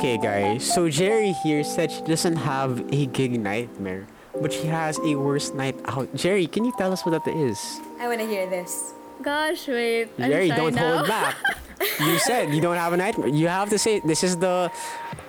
Okay, 0.05 0.21
guys. 0.21 0.69
So 0.69 0.93
Jerry 0.93 1.33
here 1.41 1.65
said 1.65 1.89
she 1.89 2.05
doesn't 2.05 2.37
have 2.37 2.77
a 2.93 3.07
gig 3.07 3.41
nightmare, 3.41 4.05
but 4.37 4.53
she 4.53 4.69
has 4.69 5.01
a 5.01 5.17
worst 5.17 5.55
night 5.55 5.81
out. 5.87 6.13
Jerry, 6.13 6.47
can 6.47 6.69
you 6.69 6.77
tell 6.77 6.93
us 6.93 7.09
what 7.09 7.17
that 7.17 7.33
is? 7.33 7.81
I 7.97 8.07
want 8.07 8.21
to 8.21 8.29
hear 8.29 8.45
this. 8.45 8.93
Gosh, 9.23 9.67
wait. 9.67 10.13
I'm 10.21 10.29
Jerry, 10.29 10.51
shy 10.51 10.57
don't 10.57 10.75
now. 10.75 10.99
hold 11.01 11.09
back. 11.09 11.41
you 12.05 12.19
said 12.19 12.53
you 12.53 12.61
don't 12.61 12.77
have 12.77 12.93
a 12.93 12.99
nightmare. 12.99 13.29
You 13.29 13.49
have 13.49 13.71
to 13.71 13.79
say 13.79 14.05
this 14.05 14.21
is 14.23 14.37
the 14.37 14.71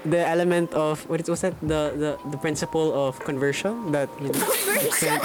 the 0.04 0.28
element 0.28 0.74
of 0.74 1.08
what 1.08 1.24
it 1.24 1.30
was 1.32 1.40
that 1.40 1.56
the 1.62 1.96
the, 1.96 2.20
the 2.36 2.38
principle 2.38 2.92
of 2.92 3.16
conversion 3.24 3.96
that 3.96 4.12
you 4.20 4.28
know, 4.28 4.44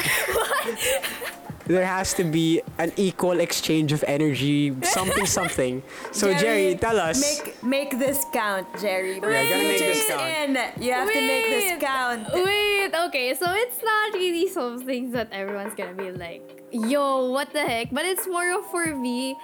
there 1.67 1.87
has 1.87 2.15
to 2.15 2.23
be 2.23 2.63
an 2.79 2.93
equal 2.95 3.41
exchange 3.41 3.91
of 3.91 4.05
energy, 4.07 4.79
something 4.87 5.27
something. 5.27 5.83
So 6.13 6.31
Jerry, 6.39 6.79
tell 6.79 7.01
us. 7.03 7.19
Make 7.19 7.50
make 7.63 7.99
this 7.99 8.25
count, 8.33 8.67
Jerry. 8.81 9.15
Yeah, 9.15 9.21
gotta 9.21 9.57
make 9.57 9.79
this 9.79 10.07
count. 10.09 10.23
in. 10.23 10.83
You 10.83 10.93
have 10.93 11.09
to 11.09 11.21
make 11.21 11.47
this 11.47 11.83
count. 11.83 12.29
Wait, 12.33 12.91
okay, 13.07 13.35
so 13.35 13.47
it's 13.49 13.83
not 13.83 14.15
really 14.15 14.49
something 14.49 15.11
that 15.13 15.29
everyone's 15.33 15.75
gonna 15.75 15.95
be 15.95 16.11
like, 16.11 16.65
yo, 16.73 17.31
what 17.31 17.53
the 17.53 17.61
heck? 17.61 17.91
But 17.93 18.05
it's 18.05 18.27
more 18.27 18.53
of 18.53 18.67
for 18.71 18.95
me, 18.95 19.37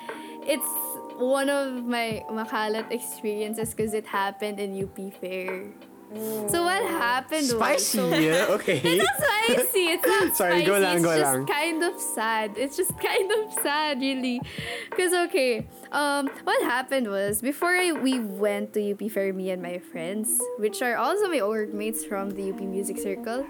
it's 0.42 0.66
one 1.18 1.49
of 1.49 1.85
my 1.85 2.23
makalat 2.30 2.90
experiences 2.92 3.70
because 3.75 3.94
it 3.94 4.06
happened 4.06 4.61
in 4.61 4.76
UP 4.82 4.96
Fair. 5.20 5.73
So 6.48 6.62
what 6.62 6.82
happened 6.86 7.46
Spicy, 7.46 7.98
was 7.98 8.10
so 8.12 8.14
yeah, 8.14 8.46
okay. 8.56 8.78
It's 8.78 9.02
not 9.02 9.18
spicy. 9.18 9.84
It's 9.90 10.06
not 10.06 10.36
Sorry, 10.40 10.62
spicy. 10.62 10.66
go 10.66 10.78
lang, 10.78 10.96
it's 10.96 11.04
go 11.04 11.18
just 11.18 11.34
lang. 11.34 11.46
kind 11.46 11.82
of 11.82 12.00
sad. 12.00 12.54
It's 12.56 12.76
just 12.76 12.94
kind 13.02 13.26
of 13.32 13.52
sad, 13.62 14.00
really. 14.00 14.40
Cause 14.96 15.12
okay, 15.28 15.66
um, 15.90 16.30
what 16.44 16.62
happened 16.62 17.08
was 17.08 17.42
before 17.42 17.75
I, 17.75 17.90
we 17.92 18.20
went 18.20 18.72
to 18.75 18.92
UP 18.92 19.02
Fair, 19.10 19.32
me 19.34 19.50
and 19.50 19.60
my 19.60 19.78
friends, 19.78 20.40
which 20.58 20.80
are 20.80 20.96
also 20.96 21.28
my 21.28 21.40
old 21.40 21.50
workmates 21.75 22.04
from 22.04 22.30
the 22.30 22.50
UP 22.52 22.60
Music 22.60 22.98
Circle. 22.98 23.44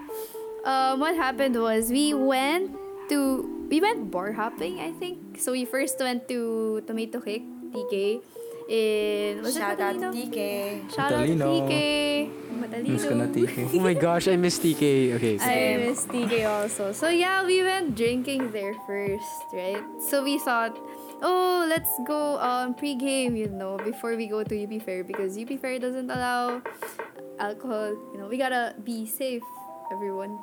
Um, 0.65 0.99
what 0.99 1.15
happened 1.15 1.55
was 1.61 1.89
we 1.91 2.13
went 2.13 2.73
to 3.09 3.67
we 3.69 3.79
went 3.79 4.09
bar 4.09 4.33
hopping, 4.33 4.79
I 4.81 4.91
think. 4.97 5.37
So 5.39 5.51
we 5.53 5.63
first 5.63 5.99
went 5.99 6.27
to 6.27 6.81
Tomato 6.87 7.21
Kick, 7.21 7.43
TK. 7.71 8.21
In 8.67 9.41
was 9.43 9.55
it 9.55 9.59
Shout 9.61 9.79
out 9.79 9.95
Matalino? 9.95 10.11
TK. 10.11 10.91
Shout 10.91 11.13
out 11.13 11.23
to 11.23 11.35
Matalino. 12.67 12.83
TK. 12.83 12.91
Miss 12.91 13.03
ko 13.05 13.13
na, 13.15 13.25
TK. 13.25 13.55
oh 13.75 13.79
my 13.79 13.93
gosh, 13.93 14.27
I 14.27 14.35
miss 14.35 14.59
TK. 14.59 15.15
Okay. 15.15 15.39
I 15.39 15.77
miss 15.87 16.05
TK 16.05 16.47
also. 16.47 16.91
So 16.91 17.09
yeah, 17.09 17.45
we 17.45 17.63
went 17.63 17.95
drinking 17.95 18.51
there 18.51 18.75
first, 18.85 19.47
right? 19.53 19.83
So 19.99 20.23
we 20.23 20.37
thought, 20.39 20.77
oh, 21.21 21.65
let's 21.67 21.91
go 22.05 22.37
um 22.39 22.73
pre-game, 22.75 23.35
you 23.35 23.49
know, 23.49 23.77
before 23.83 24.15
we 24.15 24.27
go 24.27 24.43
to 24.43 24.53
UP 24.53 24.81
Fair 24.83 25.03
because 25.03 25.37
UP 25.37 25.49
Fair 25.59 25.79
doesn't 25.79 26.09
allow 26.11 26.61
alcohol. 27.39 27.95
You 28.13 28.17
know, 28.19 28.27
we 28.27 28.37
gotta 28.37 28.75
be 28.83 29.05
safe, 29.05 29.43
everyone. 29.91 30.37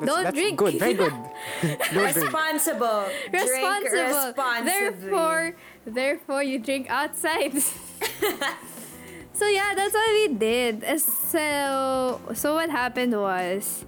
That's, 0.00 0.08
Don't 0.10 0.24
that's 0.24 0.34
drink. 0.34 0.58
good, 0.58 0.74
very 0.80 0.94
good. 0.94 1.12
Don't 1.62 1.92
drink. 1.92 2.16
Responsible. 2.16 3.06
Drink 3.30 3.50
Responsible. 3.50 4.26
responsibly. 4.26 4.66
Therefore, 4.66 5.56
therefore 5.86 6.42
you 6.42 6.58
drink 6.58 6.90
outside. 6.90 7.54
so 9.32 9.46
yeah, 9.48 9.72
that's 9.74 9.94
what 9.94 10.10
we 10.12 10.28
did. 10.34 10.84
So 11.00 12.20
so 12.34 12.54
what 12.54 12.70
happened 12.70 13.12
was 13.18 13.84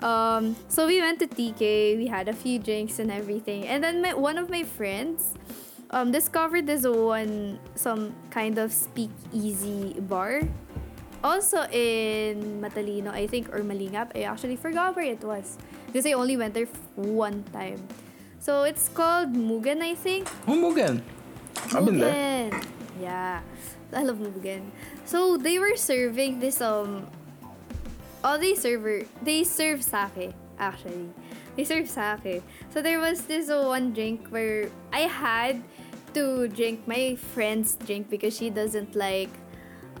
um 0.00 0.56
so 0.68 0.86
we 0.86 1.00
went 1.00 1.18
to 1.20 1.26
TK, 1.26 1.96
we 1.96 2.06
had 2.06 2.28
a 2.28 2.32
few 2.34 2.58
drinks 2.58 2.98
and 2.98 3.10
everything. 3.10 3.66
And 3.66 3.82
then 3.82 4.02
my, 4.02 4.14
one 4.14 4.38
of 4.38 4.50
my 4.50 4.62
friends 4.62 5.34
um 5.90 6.10
discovered 6.12 6.66
this 6.66 6.86
one 6.86 7.58
some 7.74 8.14
kind 8.30 8.58
of 8.58 8.72
speak 8.72 9.10
easy 9.32 9.94
bar. 10.00 10.42
Also 11.24 11.64
in 11.72 12.60
Matalino, 12.60 13.08
I 13.08 13.26
think, 13.26 13.48
or 13.48 13.60
Malingap. 13.64 14.12
I 14.14 14.28
actually 14.28 14.56
forgot 14.56 14.94
where 14.94 15.08
it 15.08 15.24
was. 15.24 15.56
Because 15.86 16.04
I 16.04 16.12
only 16.12 16.36
went 16.36 16.52
there 16.52 16.68
f- 16.68 16.76
one 17.00 17.44
time. 17.48 17.80
So 18.40 18.64
it's 18.68 18.92
called 18.92 19.32
Mugen, 19.32 19.80
I 19.80 19.94
think. 19.94 20.28
Oh, 20.46 20.52
Mugen. 20.52 21.00
I've 21.72 21.86
been 21.86 21.96
there. 21.96 22.52
Yeah. 23.00 23.40
I 23.92 24.02
love 24.02 24.18
Mugen. 24.18 24.70
So 25.04 25.36
they 25.36 25.58
were 25.58 25.76
serving 25.76 26.40
this 26.40 26.60
um 26.60 27.06
all 28.24 28.38
they 28.38 28.54
serve 28.54 29.06
they 29.22 29.44
serve 29.44 29.82
sake 29.82 30.34
actually. 30.58 31.10
They 31.56 31.64
serve 31.64 31.88
sake. 31.88 32.42
So 32.72 32.82
there 32.82 32.98
was 32.98 33.26
this 33.26 33.48
uh, 33.50 33.62
one 33.66 33.92
drink 33.92 34.26
where 34.30 34.70
I 34.92 35.06
had 35.06 35.62
to 36.14 36.48
drink 36.48 36.86
my 36.86 37.14
friend's 37.34 37.74
drink 37.86 38.10
because 38.10 38.36
she 38.36 38.50
doesn't 38.50 38.94
like 38.94 39.30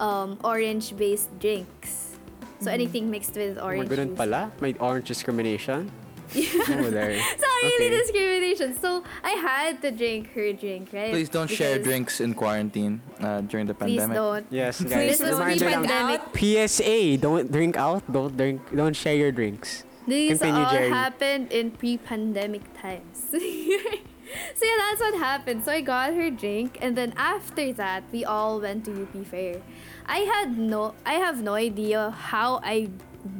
um 0.00 0.38
orange 0.42 0.96
based 0.96 1.30
drinks. 1.38 2.16
So 2.60 2.70
anything 2.70 3.10
mixed 3.10 3.36
with 3.36 3.58
Oh 3.58 3.66
orange. 3.70 3.90
juice. 3.90 4.16
pala. 4.16 4.50
May 4.60 4.74
orange 4.80 5.06
discrimination. 5.06 5.90
Oh, 6.34 6.90
there. 6.90 7.10
It's 7.12 7.42
not 7.42 7.56
really 7.62 7.86
Okay. 7.86 7.98
discrimination. 7.98 8.68
So 8.80 9.04
I 9.22 9.30
had 9.38 9.82
to 9.82 9.90
drink 9.90 10.32
her 10.34 10.52
drink, 10.52 10.90
right? 10.92 11.12
Please 11.12 11.28
don't 11.28 11.48
share 11.50 11.78
drinks 11.78 12.20
in 12.20 12.34
quarantine 12.34 13.00
uh, 13.20 13.40
during 13.42 13.66
the 13.66 13.74
Please 13.74 14.00
pandemic. 14.00 14.16
don't. 14.16 14.46
Yes, 14.50 14.78
Please 14.80 14.90
guys. 14.90 15.08
This 15.10 15.20
was 15.20 15.30
don't 15.38 15.40
Reminder 15.46 15.64
drink 15.64 15.90
lang. 15.90 16.18
pre-pandemic. 16.32 16.68
PSA, 16.70 17.16
don't 17.18 17.52
drink 17.52 17.76
out. 17.76 18.02
Don't 18.10 18.36
drink. 18.36 18.60
Don't 18.74 18.96
share 18.96 19.14
your 19.14 19.32
drinks. 19.32 19.84
These 20.06 20.36
Continue, 20.38 20.64
all 20.64 20.72
Jerry. 20.72 20.90
happened 20.90 21.52
in 21.52 21.70
pre-pandemic 21.72 22.60
times. 22.76 23.24
so 23.32 23.38
yeah, 23.40 24.76
that's 24.78 25.00
what 25.00 25.14
happened. 25.16 25.64
So 25.64 25.72
I 25.72 25.80
got 25.80 26.12
her 26.12 26.28
drink, 26.30 26.76
and 26.80 26.96
then 26.96 27.14
after 27.16 27.72
that, 27.74 28.04
we 28.12 28.24
all 28.24 28.60
went 28.60 28.84
to 28.84 28.92
UP 28.92 29.14
Fair. 29.26 29.62
I 30.06 30.18
had 30.28 30.58
no, 30.58 30.92
I 31.06 31.14
have 31.14 31.40
no 31.42 31.54
idea 31.54 32.10
how 32.10 32.60
I 32.62 32.90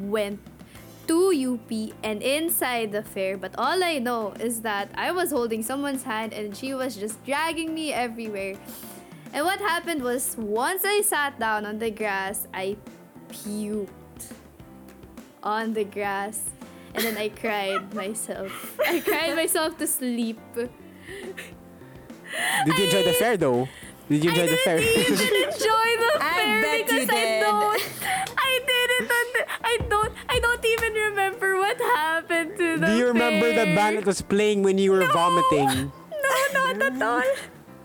went 0.00 0.40
to 1.06 1.32
UP 1.32 1.92
and 2.02 2.22
inside 2.22 2.92
the 2.92 3.02
fair, 3.02 3.36
but 3.36 3.54
all 3.58 3.82
I 3.82 3.98
know 3.98 4.32
is 4.40 4.60
that 4.62 4.90
I 4.94 5.12
was 5.12 5.30
holding 5.30 5.62
someone's 5.62 6.02
hand 6.02 6.32
and 6.32 6.56
she 6.56 6.74
was 6.74 6.96
just 6.96 7.22
dragging 7.24 7.74
me 7.74 7.92
everywhere. 7.92 8.56
And 9.32 9.44
what 9.44 9.58
happened 9.58 10.02
was 10.02 10.36
once 10.38 10.82
I 10.84 11.02
sat 11.02 11.38
down 11.38 11.66
on 11.66 11.78
the 11.78 11.90
grass, 11.90 12.46
I 12.54 12.76
puked 13.28 13.88
on 15.42 15.74
the 15.74 15.84
grass. 15.84 16.42
And 16.94 17.04
then 17.04 17.16
I 17.16 17.28
cried 17.28 17.92
myself. 17.94 18.78
I 18.86 19.00
cried 19.00 19.34
myself 19.34 19.76
to 19.78 19.86
sleep. 19.86 20.38
Did 20.54 20.70
you 22.78 22.84
enjoy 22.84 23.02
the 23.02 23.16
fair 23.18 23.36
though? 23.36 23.68
Did 24.08 24.22
you 24.22 24.30
enjoy 24.30 24.46
the 24.46 24.56
fair? 24.58 24.78
even 24.78 25.12
enjoy 25.12 25.96
the 25.98 26.12
fair 26.20 26.60
because 26.60 26.70
I 26.70 26.82
did. 26.86 26.93
You 33.04 33.12
remember 33.12 33.48
the 33.52 33.74
band 33.76 33.98
that 33.98 34.06
was 34.06 34.22
playing 34.22 34.62
when 34.62 34.78
you 34.78 34.92
were 34.92 35.06
vomiting? 35.12 35.92
No, 36.24 36.72
not 36.72 36.82
at 36.82 37.02
all. 37.02 37.20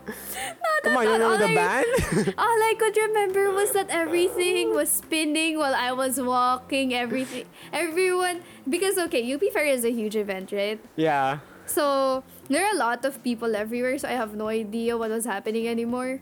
Not 0.08 0.80
Come 0.82 0.96
on, 0.96 1.02
you 1.04 1.10
all. 1.12 1.18
remember 1.20 1.24
All 1.28 1.38
the 1.38 1.52
I- 1.52 1.54
band? 1.54 2.34
All 2.38 2.58
I 2.70 2.74
could 2.78 2.96
remember 2.96 3.50
was 3.52 3.72
that 3.72 3.90
everything 3.90 4.72
was 4.74 4.88
spinning 4.90 5.58
while 5.58 5.74
I 5.76 5.92
was 5.92 6.18
walking. 6.20 6.94
Everything, 6.94 7.44
everyone, 7.72 8.40
because 8.68 8.96
okay, 8.96 9.20
UP 9.34 9.44
Fair 9.52 9.66
is 9.66 9.84
a 9.84 9.92
huge 9.92 10.16
event, 10.16 10.52
right? 10.52 10.80
yeah. 10.96 11.38
So 11.66 12.24
there 12.48 12.64
are 12.66 12.72
a 12.74 12.78
lot 12.80 13.04
of 13.04 13.22
people 13.22 13.54
everywhere, 13.54 13.94
so 13.98 14.08
I 14.08 14.18
have 14.18 14.34
no 14.34 14.48
idea 14.48 14.96
what 14.98 15.10
was 15.14 15.24
happening 15.28 15.68
anymore. 15.68 16.18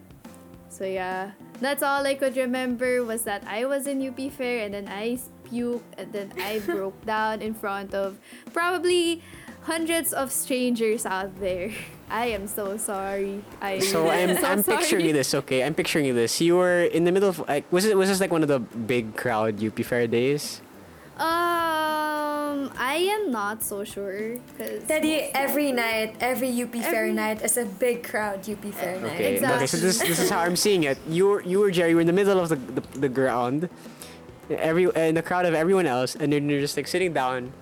So 0.69 0.85
yeah, 0.85 1.33
that's 1.63 1.83
all 1.83 2.05
I 2.05 2.13
could 2.19 2.37
remember 2.37 3.01
was 3.07 3.23
that 3.25 3.41
I 3.49 3.65
was 3.65 3.87
in 3.87 4.03
UP 4.05 4.19
Fair 4.35 4.67
and 4.67 4.75
then 4.75 4.89
I 4.93 5.17
puke 5.49 5.83
and 5.97 6.13
then 6.13 6.33
I 6.39 6.59
broke 6.61 7.05
down 7.07 7.43
in 7.43 7.55
front 7.55 7.95
of 7.95 8.19
probably 8.53 9.23
hundreds 9.63 10.13
of 10.13 10.33
strangers 10.33 11.05
out 11.07 11.39
there. 11.41 11.71
I 12.11 12.27
am 12.33 12.47
so 12.47 12.77
sorry. 12.77 13.45
I 13.61 13.81
So 13.81 14.09
I'm 14.09 14.37
so 14.37 14.47
I'm 14.47 14.63
picturing 14.63 15.09
sorry. 15.09 15.13
this. 15.13 15.35
Okay, 15.35 15.63
I'm 15.63 15.75
picturing 15.75 16.15
this. 16.15 16.41
You 16.41 16.57
were 16.57 16.85
in 16.85 17.05
the 17.05 17.13
middle 17.13 17.29
of 17.29 17.39
like 17.49 17.71
was 17.71 17.85
it 17.85 17.97
was 17.97 18.09
this 18.09 18.21
like 18.21 18.31
one 18.33 18.43
of 18.43 18.49
the 18.49 18.61
big 18.61 19.17
crowd 19.17 19.63
UP 19.63 19.77
Fair 19.85 20.07
days? 20.07 20.61
Um, 21.19 22.71
I 22.79 22.97
am 23.11 23.31
not 23.33 23.63
so 23.63 23.83
sure. 23.85 24.39
Cause 24.57 24.85
Teddy, 24.87 25.29
every 25.35 25.73
night, 25.73 26.15
every 26.21 26.49
UP 26.63 26.73
Fair 26.73 27.13
night 27.13 27.43
is 27.43 27.57
a 27.59 27.67
big 27.67 28.05
crowd 28.09 28.49
UP 28.49 28.63
Fair 28.73 29.01
night. 29.01 29.13
Okay. 29.15 29.35
Exactly. 29.35 29.57
Okay. 29.57 29.67
So 29.67 29.77
this 29.77 29.99
this 29.99 30.19
is 30.19 30.31
how 30.31 30.41
I'm 30.41 30.57
seeing 30.57 30.85
it. 30.85 30.97
You 31.09 31.27
were 31.29 31.43
you 31.43 31.59
were 31.59 31.71
Jerry. 31.71 31.91
You 31.91 31.97
were 31.97 32.01
in 32.01 32.07
the 32.07 32.13
middle 32.17 32.39
of 32.39 32.49
the 32.49 32.57
the, 32.57 32.83
the 33.01 33.09
ground, 33.11 33.69
every 34.51 34.85
in 34.95 35.15
the 35.15 35.23
crowd 35.23 35.47
of 35.47 35.55
everyone 35.55 35.87
else, 35.87 36.15
and 36.17 36.33
then 36.33 36.49
you're 36.49 36.61
just 36.61 36.77
like 36.77 36.87
sitting 36.89 37.13
down, 37.13 37.53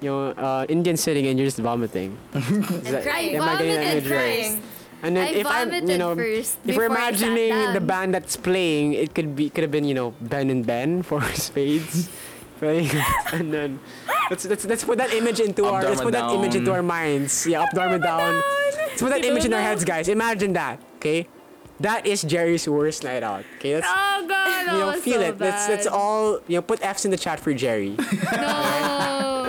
you 0.00 0.10
know, 0.10 0.30
uh, 0.30 0.66
Indian 0.68 0.96
sitting, 0.96 1.26
and 1.26 1.38
you're 1.38 1.46
just 1.46 1.58
vomiting. 1.58 2.16
Is 2.34 2.90
that- 2.90 3.02
crying. 3.04 3.36
Am 3.36 3.42
I 3.42 3.56
getting 3.58 3.74
that 3.74 3.96
image 3.96 4.10
right? 4.10 4.58
And 5.02 5.16
then 5.16 5.28
I 5.28 5.30
if 5.38 5.46
I'm, 5.46 5.72
you 5.72 5.98
know, 5.98 6.12
if 6.12 6.16
we're 6.18 6.88
before 6.88 6.98
I 6.98 7.12
sat 7.12 7.28
imagining 7.28 7.72
the 7.74 7.80
band 7.80 8.14
that's 8.14 8.34
playing, 8.36 8.94
it 8.94 9.14
could 9.14 9.36
be 9.36 9.50
could 9.50 9.62
have 9.62 9.70
been 9.70 9.84
you 9.84 9.94
know 9.94 10.14
Ben 10.20 10.48
and 10.48 10.64
Ben 10.64 11.02
for 11.08 11.20
spades, 11.36 12.08
playing, 12.58 12.90
and 13.32 13.52
then 13.52 13.78
let's 14.30 14.46
let's 14.46 14.64
let's 14.64 14.84
put 14.84 14.96
that 14.98 15.12
image 15.12 15.38
into 15.38 15.66
Up, 15.66 15.74
our 15.74 15.82
let's 15.84 16.00
Dharma 16.00 16.10
put 16.10 16.12
that 16.16 16.32
image 16.32 16.54
into 16.56 16.72
our 16.72 16.82
minds. 16.82 17.46
Yeah, 17.46 17.62
up 17.62 17.70
Dharma 17.76 17.98
down. 17.98 18.40
Let's 18.88 19.02
put 19.02 19.10
that 19.10 19.24
image 19.24 19.44
in 19.44 19.52
our 19.52 19.60
heads, 19.60 19.84
guys. 19.84 20.08
Imagine 20.08 20.54
that. 20.54 20.80
Okay, 20.96 21.28
that 21.80 22.06
is 22.06 22.22
Jerry's 22.22 22.68
worst 22.68 23.04
night 23.04 23.22
out. 23.22 23.44
Okay, 23.58 23.74
let's 23.76 23.86
Oh 23.88 24.24
god, 24.26 24.28
that 24.30 24.72
you 24.72 24.78
know 24.80 24.86
was 24.92 25.02
feel 25.02 25.20
so 25.20 25.28
it. 25.28 25.38
Let's 25.40 25.68
let's 25.68 25.86
all 25.86 26.40
you 26.48 26.56
know 26.56 26.62
put 26.62 26.82
F's 26.82 27.04
in 27.04 27.10
the 27.10 27.16
chat 27.18 27.40
for 27.40 27.52
Jerry. 27.54 27.96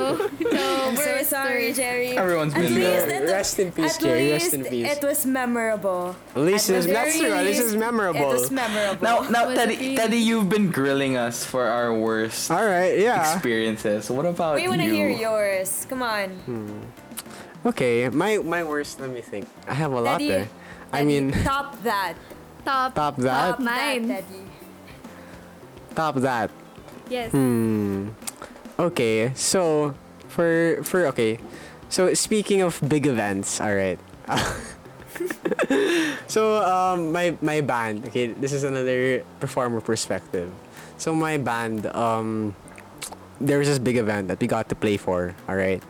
No, 0.07 0.15
no, 0.39 0.87
I'm 0.87 0.95
so 0.95 1.03
we're 1.03 1.23
sorry, 1.25 1.73
Jerry. 1.73 2.15
Everyone's 2.17 2.53
At 2.55 2.61
been 2.61 2.75
least 2.75 3.07
there. 3.07 3.23
it- 3.23 3.29
Rest 3.29 3.59
in 3.59 3.71
peace, 3.73 3.95
At 3.95 4.01
Jerry. 4.01 4.31
least 4.31 4.45
Rest 4.45 4.53
in 4.55 4.63
peace. 4.65 4.87
it 4.97 5.03
was 5.03 5.25
memorable. 5.25 6.15
At 6.35 6.41
least 6.43 6.69
At 6.69 6.77
it's 6.77 6.85
the 6.87 6.93
that's 6.93 7.17
true. 7.19 7.33
At 7.33 7.43
least 7.45 7.59
it's 7.59 7.71
least, 7.75 7.79
memorable. 7.79 8.31
It 8.31 8.39
was 8.39 8.51
memorable. 8.51 9.03
Now, 9.03 9.19
now, 9.29 9.47
Was 9.47 9.57
Teddy. 9.57 9.95
Teddy, 9.97 10.17
you've 10.17 10.47
been 10.49 10.71
grilling 10.71 11.17
us 11.17 11.43
for 11.43 11.67
our 11.67 11.91
worst 11.93 12.49
all 12.51 12.63
right. 12.65 12.97
Yeah. 12.97 13.19
experiences. 13.33 14.09
What 14.09 14.25
about 14.25 14.55
we 14.55 14.67
want 14.69 14.79
to 14.81 14.87
you? 14.87 14.93
hear 14.95 15.09
yours. 15.09 15.85
Come 15.89 16.01
on. 16.01 16.29
Hmm. 16.47 17.67
Okay, 17.67 18.07
my 18.09 18.37
my 18.39 18.63
worst. 18.63 18.99
Let 19.01 19.11
me 19.11 19.19
think. 19.21 19.47
I 19.67 19.73
have 19.73 19.91
a 19.91 19.99
lot 19.99 20.19
there. 20.23 20.47
I 20.91 21.03
mean, 21.03 21.31
top 21.43 21.81
that. 21.83 22.13
top, 22.65 22.95
top 22.95 23.15
that, 23.17 23.57
Top 23.57 23.59
Mine. 23.59 24.07
that, 24.07 24.23
Teddy. 24.27 24.43
top 25.95 26.15
that. 26.15 26.51
yes. 27.09 27.31
Hmm. 27.31 28.09
Okay, 28.79 29.31
so 29.33 29.95
for 30.27 30.79
for 30.83 31.07
okay, 31.07 31.39
so 31.89 32.13
speaking 32.13 32.61
of 32.61 32.79
big 32.87 33.07
events, 33.07 33.59
all 33.59 33.73
right. 33.73 33.99
so 36.27 36.61
um, 36.61 37.11
my 37.11 37.35
my 37.41 37.61
band. 37.61 38.05
Okay, 38.07 38.27
this 38.37 38.53
is 38.53 38.63
another 38.63 39.23
performer 39.39 39.81
perspective. 39.81 40.51
So 40.97 41.13
my 41.13 41.37
band 41.37 41.85
um, 41.95 42.55
there 43.41 43.59
was 43.59 43.67
this 43.67 43.79
big 43.79 43.97
event 43.97 44.27
that 44.29 44.39
we 44.39 44.47
got 44.47 44.69
to 44.69 44.75
play 44.75 44.97
for. 44.97 45.35
All 45.47 45.55
right. 45.55 45.81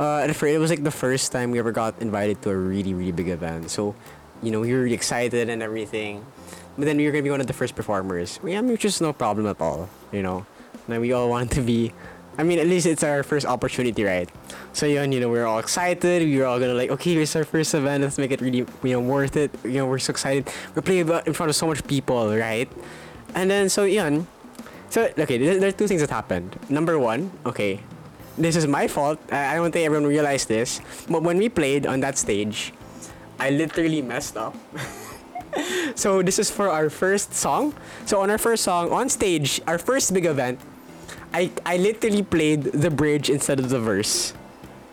Uh, 0.00 0.24
and 0.24 0.34
for 0.34 0.46
it 0.48 0.58
was 0.58 0.70
like 0.70 0.82
the 0.82 0.90
first 0.90 1.30
time 1.32 1.50
we 1.50 1.58
ever 1.58 1.72
got 1.72 1.92
invited 2.00 2.40
to 2.42 2.50
a 2.50 2.56
really 2.56 2.94
really 2.94 3.12
big 3.12 3.28
event. 3.28 3.68
So, 3.70 3.94
you 4.42 4.50
know, 4.50 4.60
we 4.60 4.72
were 4.72 4.86
excited 4.86 5.48
and 5.48 5.62
everything. 5.62 6.24
But 6.76 6.84
then 6.86 6.96
we 6.96 7.06
were 7.06 7.12
gonna 7.12 7.22
be 7.22 7.30
one 7.30 7.40
of 7.40 7.46
the 7.46 7.52
first 7.52 7.74
performers. 7.74 8.42
Mean, 8.42 8.68
which 8.68 8.84
is 8.84 9.00
no 9.00 9.12
problem 9.12 9.46
at 9.46 9.60
all. 9.60 9.88
You 10.12 10.22
know, 10.22 10.46
and 10.88 11.00
we 11.00 11.12
all 11.12 11.28
wanted 11.28 11.50
to 11.52 11.62
be. 11.62 11.92
I 12.38 12.42
mean, 12.42 12.58
at 12.58 12.66
least 12.66 12.86
it's 12.86 13.02
our 13.02 13.22
first 13.22 13.44
opportunity, 13.44 14.02
right? 14.02 14.30
So 14.72 14.86
yun, 14.86 15.12
you 15.12 15.20
know, 15.20 15.28
we 15.28 15.38
were 15.38 15.46
all 15.46 15.58
excited. 15.58 16.22
We 16.22 16.38
were 16.38 16.46
all 16.46 16.58
gonna 16.58 16.74
like, 16.74 16.90
okay, 16.90 17.14
here's 17.14 17.34
our 17.36 17.44
first 17.44 17.74
event. 17.74 18.02
Let's 18.02 18.16
make 18.16 18.30
it 18.30 18.40
really, 18.40 18.64
you 18.82 18.92
know, 18.92 19.00
worth 19.00 19.36
it. 19.36 19.50
You 19.64 19.84
know, 19.84 19.86
we're 19.86 19.98
so 19.98 20.12
excited. 20.12 20.48
We're 20.74 20.82
playing 20.82 21.08
in 21.26 21.32
front 21.34 21.50
of 21.50 21.56
so 21.56 21.66
much 21.66 21.86
people, 21.86 22.34
right? 22.34 22.70
And 23.34 23.50
then 23.50 23.68
so 23.68 23.84
yun. 23.84 24.26
So 24.88 25.12
okay, 25.18 25.38
there, 25.38 25.68
are 25.68 25.72
two 25.72 25.86
things 25.86 26.00
that 26.00 26.10
happened. 26.10 26.58
Number 26.68 26.98
one, 26.98 27.30
okay, 27.44 27.80
this 28.38 28.56
is 28.56 28.66
my 28.66 28.88
fault. 28.88 29.18
I 29.30 29.54
don't 29.56 29.70
think 29.70 29.84
everyone 29.84 30.08
realized 30.08 30.48
this. 30.48 30.80
But 31.08 31.22
when 31.22 31.36
we 31.38 31.48
played 31.48 31.86
on 31.86 32.00
that 32.00 32.16
stage, 32.16 32.72
I 33.40 33.48
literally 33.48 34.02
messed 34.02 34.36
up. 34.36 34.54
so 35.96 36.20
this 36.20 36.38
is 36.38 36.50
for 36.52 36.68
our 36.68 36.90
first 36.90 37.32
song. 37.32 37.72
So 38.04 38.20
on 38.20 38.28
our 38.28 38.38
first 38.38 38.62
song 38.62 38.92
on 38.92 39.08
stage, 39.08 39.60
our 39.66 39.78
first 39.78 40.12
big 40.12 40.28
event, 40.28 40.60
I 41.32 41.50
I 41.64 41.80
literally 41.80 42.22
played 42.22 42.68
the 42.76 42.92
bridge 42.92 43.32
instead 43.32 43.58
of 43.58 43.72
the 43.72 43.80
verse. 43.80 44.36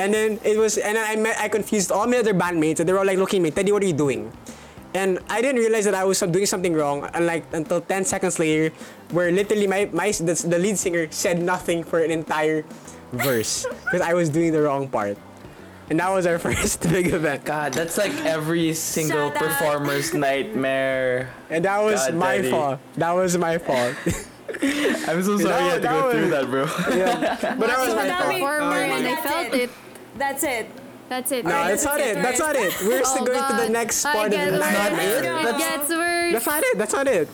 and 0.00 0.10
then 0.12 0.40
it 0.42 0.58
was 0.58 0.76
and 0.82 0.98
I 0.98 1.14
met, 1.14 1.38
I 1.38 1.48
confused 1.48 1.92
all 1.92 2.10
my 2.10 2.18
other 2.18 2.34
bandmates 2.34 2.80
and 2.80 2.88
they 2.88 2.92
were 2.92 2.98
all 2.98 3.06
like 3.06 3.22
looking 3.22 3.40
at 3.40 3.44
me, 3.44 3.50
Teddy, 3.54 3.70
what 3.70 3.82
are 3.82 3.86
you 3.86 3.96
doing? 3.96 4.32
And 4.90 5.22
I 5.30 5.40
didn't 5.40 5.62
realize 5.62 5.84
that 5.84 5.94
I 5.94 6.02
was 6.02 6.18
doing 6.18 6.46
something 6.46 6.74
wrong. 6.74 7.06
And 7.14 7.24
like 7.24 7.46
until 7.52 7.80
10 7.80 8.04
seconds 8.04 8.40
later, 8.42 8.74
where 9.14 9.30
literally 9.30 9.68
my, 9.68 9.88
my 9.92 10.10
the, 10.10 10.34
the 10.34 10.58
lead 10.58 10.78
singer 10.78 11.06
said 11.12 11.38
nothing 11.38 11.84
for 11.84 12.02
an 12.02 12.10
entire 12.10 12.64
verse 13.12 13.66
because 13.84 14.00
I 14.00 14.14
was 14.14 14.28
doing 14.28 14.50
the 14.50 14.62
wrong 14.62 14.88
part. 14.88 15.16
And 15.90 15.98
that 16.00 16.08
was 16.10 16.24
our 16.26 16.38
first 16.46 16.82
big 16.88 17.08
event. 17.12 17.44
God, 17.44 17.72
that's 17.74 17.98
like 17.98 18.12
every 18.24 18.72
single 18.74 19.30
Shout 19.32 19.42
out. 19.42 19.48
performer's 19.48 20.14
nightmare. 20.26 21.30
And 21.50 21.64
that 21.64 21.82
was 21.82 22.00
God, 22.06 22.14
my 22.14 22.36
Daddy. 22.36 22.50
fault. 22.50 22.78
That 22.96 23.12
was 23.12 23.36
my 23.36 23.58
fault. 23.58 23.94
I'm 24.62 25.22
so 25.22 25.38
sorry 25.38 25.64
you 25.64 25.70
had 25.70 25.82
to 25.82 25.88
go 25.88 26.04
was- 26.06 26.14
through 26.14 26.30
that, 26.30 26.46
bro. 26.50 26.64
yeah. 26.96 27.54
But 27.58 27.66
that 27.68 27.78
was 27.80 27.94
my 27.94 28.08
fault. 28.08 28.30
Performer 28.30 28.64
Oh, 28.64 28.72
and 28.74 28.92
I 28.92 29.02
that's 29.14 29.22
felt 29.30 29.54
it. 29.54 29.60
it. 29.62 29.70
That's 30.16 30.42
it. 30.44 30.70
That's 31.08 31.32
it. 31.32 31.44
No, 31.44 31.50
Alright, 31.50 31.68
that's 31.70 31.84
not 31.84 31.98
that's 31.98 32.06
it. 32.10 32.16
Oh, 32.16 32.20
it, 32.20 32.22
That's 32.22 32.38
not 32.38 32.56
it. 32.56 32.80
We're 32.82 33.04
still 33.04 33.22
Oh, 33.22 33.26
going 33.26 33.50
to 33.56 33.62
the 33.64 33.68
next 33.68 34.02
part 34.04 34.26
of 34.26 34.30
the 34.32 34.36
worse. 34.52 34.60
night. 34.60 34.92
it. 34.92 34.98
It 35.18 35.22
That's- 35.24 35.58
gets 35.58 35.88
worse. 35.90 36.32
That's 36.32 36.46
not 36.46 36.62
it. 36.62 36.78
That's 36.78 36.92
not 36.92 37.06
it. 37.08 37.28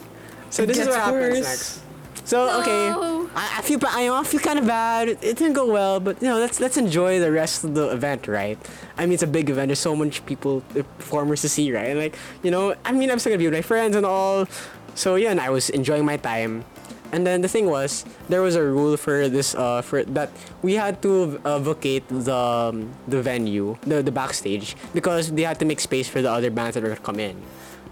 So 0.51 0.65
this 0.67 0.79
is 0.79 0.87
gets 0.87 0.97
what 0.97 1.05
happens 1.05 1.41
next. 1.41 1.81
So 2.25 2.61
okay, 2.61 2.91
No. 2.91 3.16
I, 3.37 3.59
I 3.59 3.63
feel 3.63 3.79
I, 3.87 4.09
I 4.09 4.25
feel 4.25 4.41
kind 4.41 4.59
of 4.59 4.67
bad. 4.67 5.09
It, 5.09 5.19
it 5.23 5.37
didn't 5.37 5.53
go 5.53 5.71
well, 5.71 6.01
but 6.01 6.21
you 6.23 6.29
know, 6.29 6.39
let's 6.39 6.59
let's 6.59 6.79
enjoy 6.79 7.21
the 7.21 7.31
rest 7.31 7.63
of 7.65 7.75
the 7.75 7.89
event, 7.93 8.27
right? 8.27 8.59
I 8.97 9.05
mean, 9.05 9.13
it's 9.13 9.23
a 9.23 9.29
big 9.29 9.51
event. 9.51 9.69
There's 9.69 9.79
so 9.79 9.95
much 9.95 10.25
people, 10.25 10.63
performers 10.73 11.43
to 11.43 11.49
see, 11.49 11.71
right? 11.71 11.93
And 11.93 12.01
like, 12.01 12.17
you 12.43 12.51
know, 12.51 12.75
I 12.85 12.93
mean, 12.93 13.11
I'm 13.11 13.19
still 13.19 13.31
gonna 13.31 13.39
be 13.39 13.45
with 13.45 13.55
my 13.55 13.63
friends 13.63 13.95
and 13.95 14.07
all. 14.07 14.49
So 14.95 15.17
yeah, 15.17 15.31
and 15.31 15.41
I 15.41 15.51
was 15.51 15.69
enjoying 15.69 16.07
my 16.07 16.17
time. 16.17 16.65
And 17.13 17.25
then 17.25 17.41
the 17.41 17.49
thing 17.49 17.67
was, 17.71 18.05
there 18.29 18.43
was 18.43 18.57
a 18.57 18.63
rule 18.65 18.97
for 18.97 19.29
this, 19.29 19.55
uh, 19.55 19.81
for 19.81 20.03
that 20.03 20.31
we 20.63 20.75
had 20.75 21.01
to 21.03 21.39
uh, 21.45 21.61
vacate 21.61 22.09
the 22.09 22.35
um, 22.35 22.91
the 23.07 23.21
venue, 23.23 23.77
the 23.83 24.03
the 24.03 24.11
backstage, 24.11 24.75
because 24.95 25.31
they 25.31 25.43
had 25.43 25.61
to 25.61 25.67
make 25.67 25.79
space 25.79 26.09
for 26.09 26.23
the 26.23 26.33
other 26.33 26.51
bands 26.51 26.75
that 26.75 26.83
were 26.83 26.89
gonna 26.89 27.05
come 27.05 27.21
in. 27.21 27.37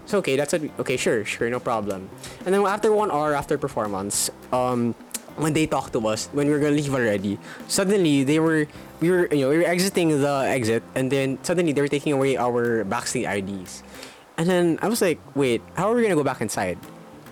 So 0.05 0.19
okay, 0.19 0.35
that's 0.35 0.53
a, 0.53 0.69
okay, 0.79 0.97
sure, 0.97 1.25
sure, 1.25 1.49
no 1.49 1.59
problem. 1.59 2.09
And 2.45 2.53
then 2.53 2.65
after 2.65 2.91
one 2.91 3.09
hour 3.09 3.33
after 3.33 3.57
performance, 3.57 4.29
um, 4.51 4.93
when 5.35 5.53
they 5.53 5.67
talked 5.67 5.93
to 5.93 6.07
us, 6.07 6.27
when 6.31 6.47
we 6.47 6.53
were 6.53 6.59
gonna 6.59 6.75
leave 6.75 6.93
already, 6.93 7.37
suddenly 7.67 8.23
they 8.23 8.39
were, 8.39 8.67
we 8.99 9.11
were, 9.11 9.27
you 9.31 9.41
know, 9.41 9.49
we 9.49 9.57
were 9.57 9.67
exiting 9.67 10.09
the 10.09 10.45
exit, 10.47 10.83
and 10.95 11.11
then 11.11 11.37
suddenly 11.43 11.73
they 11.73 11.81
were 11.81 11.91
taking 11.91 12.13
away 12.13 12.37
our 12.37 12.83
backstage 12.83 13.25
IDs. 13.25 13.83
And 14.37 14.49
then 14.49 14.79
I 14.81 14.87
was 14.87 15.01
like, 15.01 15.19
wait, 15.35 15.61
how 15.75 15.91
are 15.91 15.95
we 15.95 16.03
gonna 16.03 16.15
go 16.15 16.23
back 16.23 16.41
inside? 16.41 16.77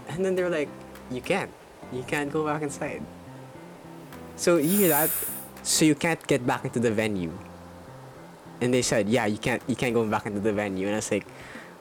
And 0.09 0.23
then 0.23 0.35
they 0.35 0.43
were 0.43 0.49
like, 0.49 0.69
you 1.11 1.21
can't, 1.21 1.51
you 1.91 2.03
can't 2.03 2.31
go 2.31 2.45
back 2.45 2.61
inside. 2.61 3.03
So 4.35 4.57
you 4.57 4.77
hear 4.77 4.89
that? 4.89 5.09
So 5.63 5.85
you 5.85 5.95
can't 5.95 6.19
get 6.27 6.45
back 6.45 6.65
into 6.65 6.79
the 6.79 6.91
venue. 6.91 7.31
And 8.61 8.73
they 8.73 8.81
said, 8.81 9.07
yeah, 9.09 9.25
you 9.25 9.37
can't, 9.37 9.61
you 9.67 9.75
can't 9.75 9.93
go 9.93 10.05
back 10.07 10.25
into 10.25 10.39
the 10.39 10.53
venue. 10.53 10.87
And 10.87 10.95
I 10.95 10.99
was 10.99 11.11
like, 11.11 11.25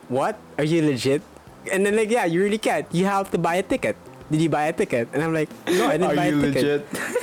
what? 0.09 0.39
Are 0.59 0.65
you 0.65 0.83
legit? 0.83 1.23
And 1.71 1.87
then 1.87 1.97
like, 1.97 2.11
yeah, 2.11 2.25
you 2.25 2.43
really 2.43 2.59
can't. 2.59 2.87
You 2.93 3.07
have 3.07 3.31
to 3.31 3.39
buy 3.39 3.57
a 3.57 3.63
ticket. 3.63 3.97
Did 4.33 4.41
you 4.41 4.49
buy 4.49 4.65
a 4.65 4.73
ticket? 4.73 5.09
And 5.13 5.23
I'm 5.23 5.35
like, 5.35 5.51
no, 5.69 5.89
I 5.89 6.01
didn't 6.01 6.13
Are 6.13 6.17
buy 6.17 6.29
you 6.29 6.41
a 6.41 6.51
ticket. 6.51 6.65
Are 6.65 6.71
you 6.71 7.21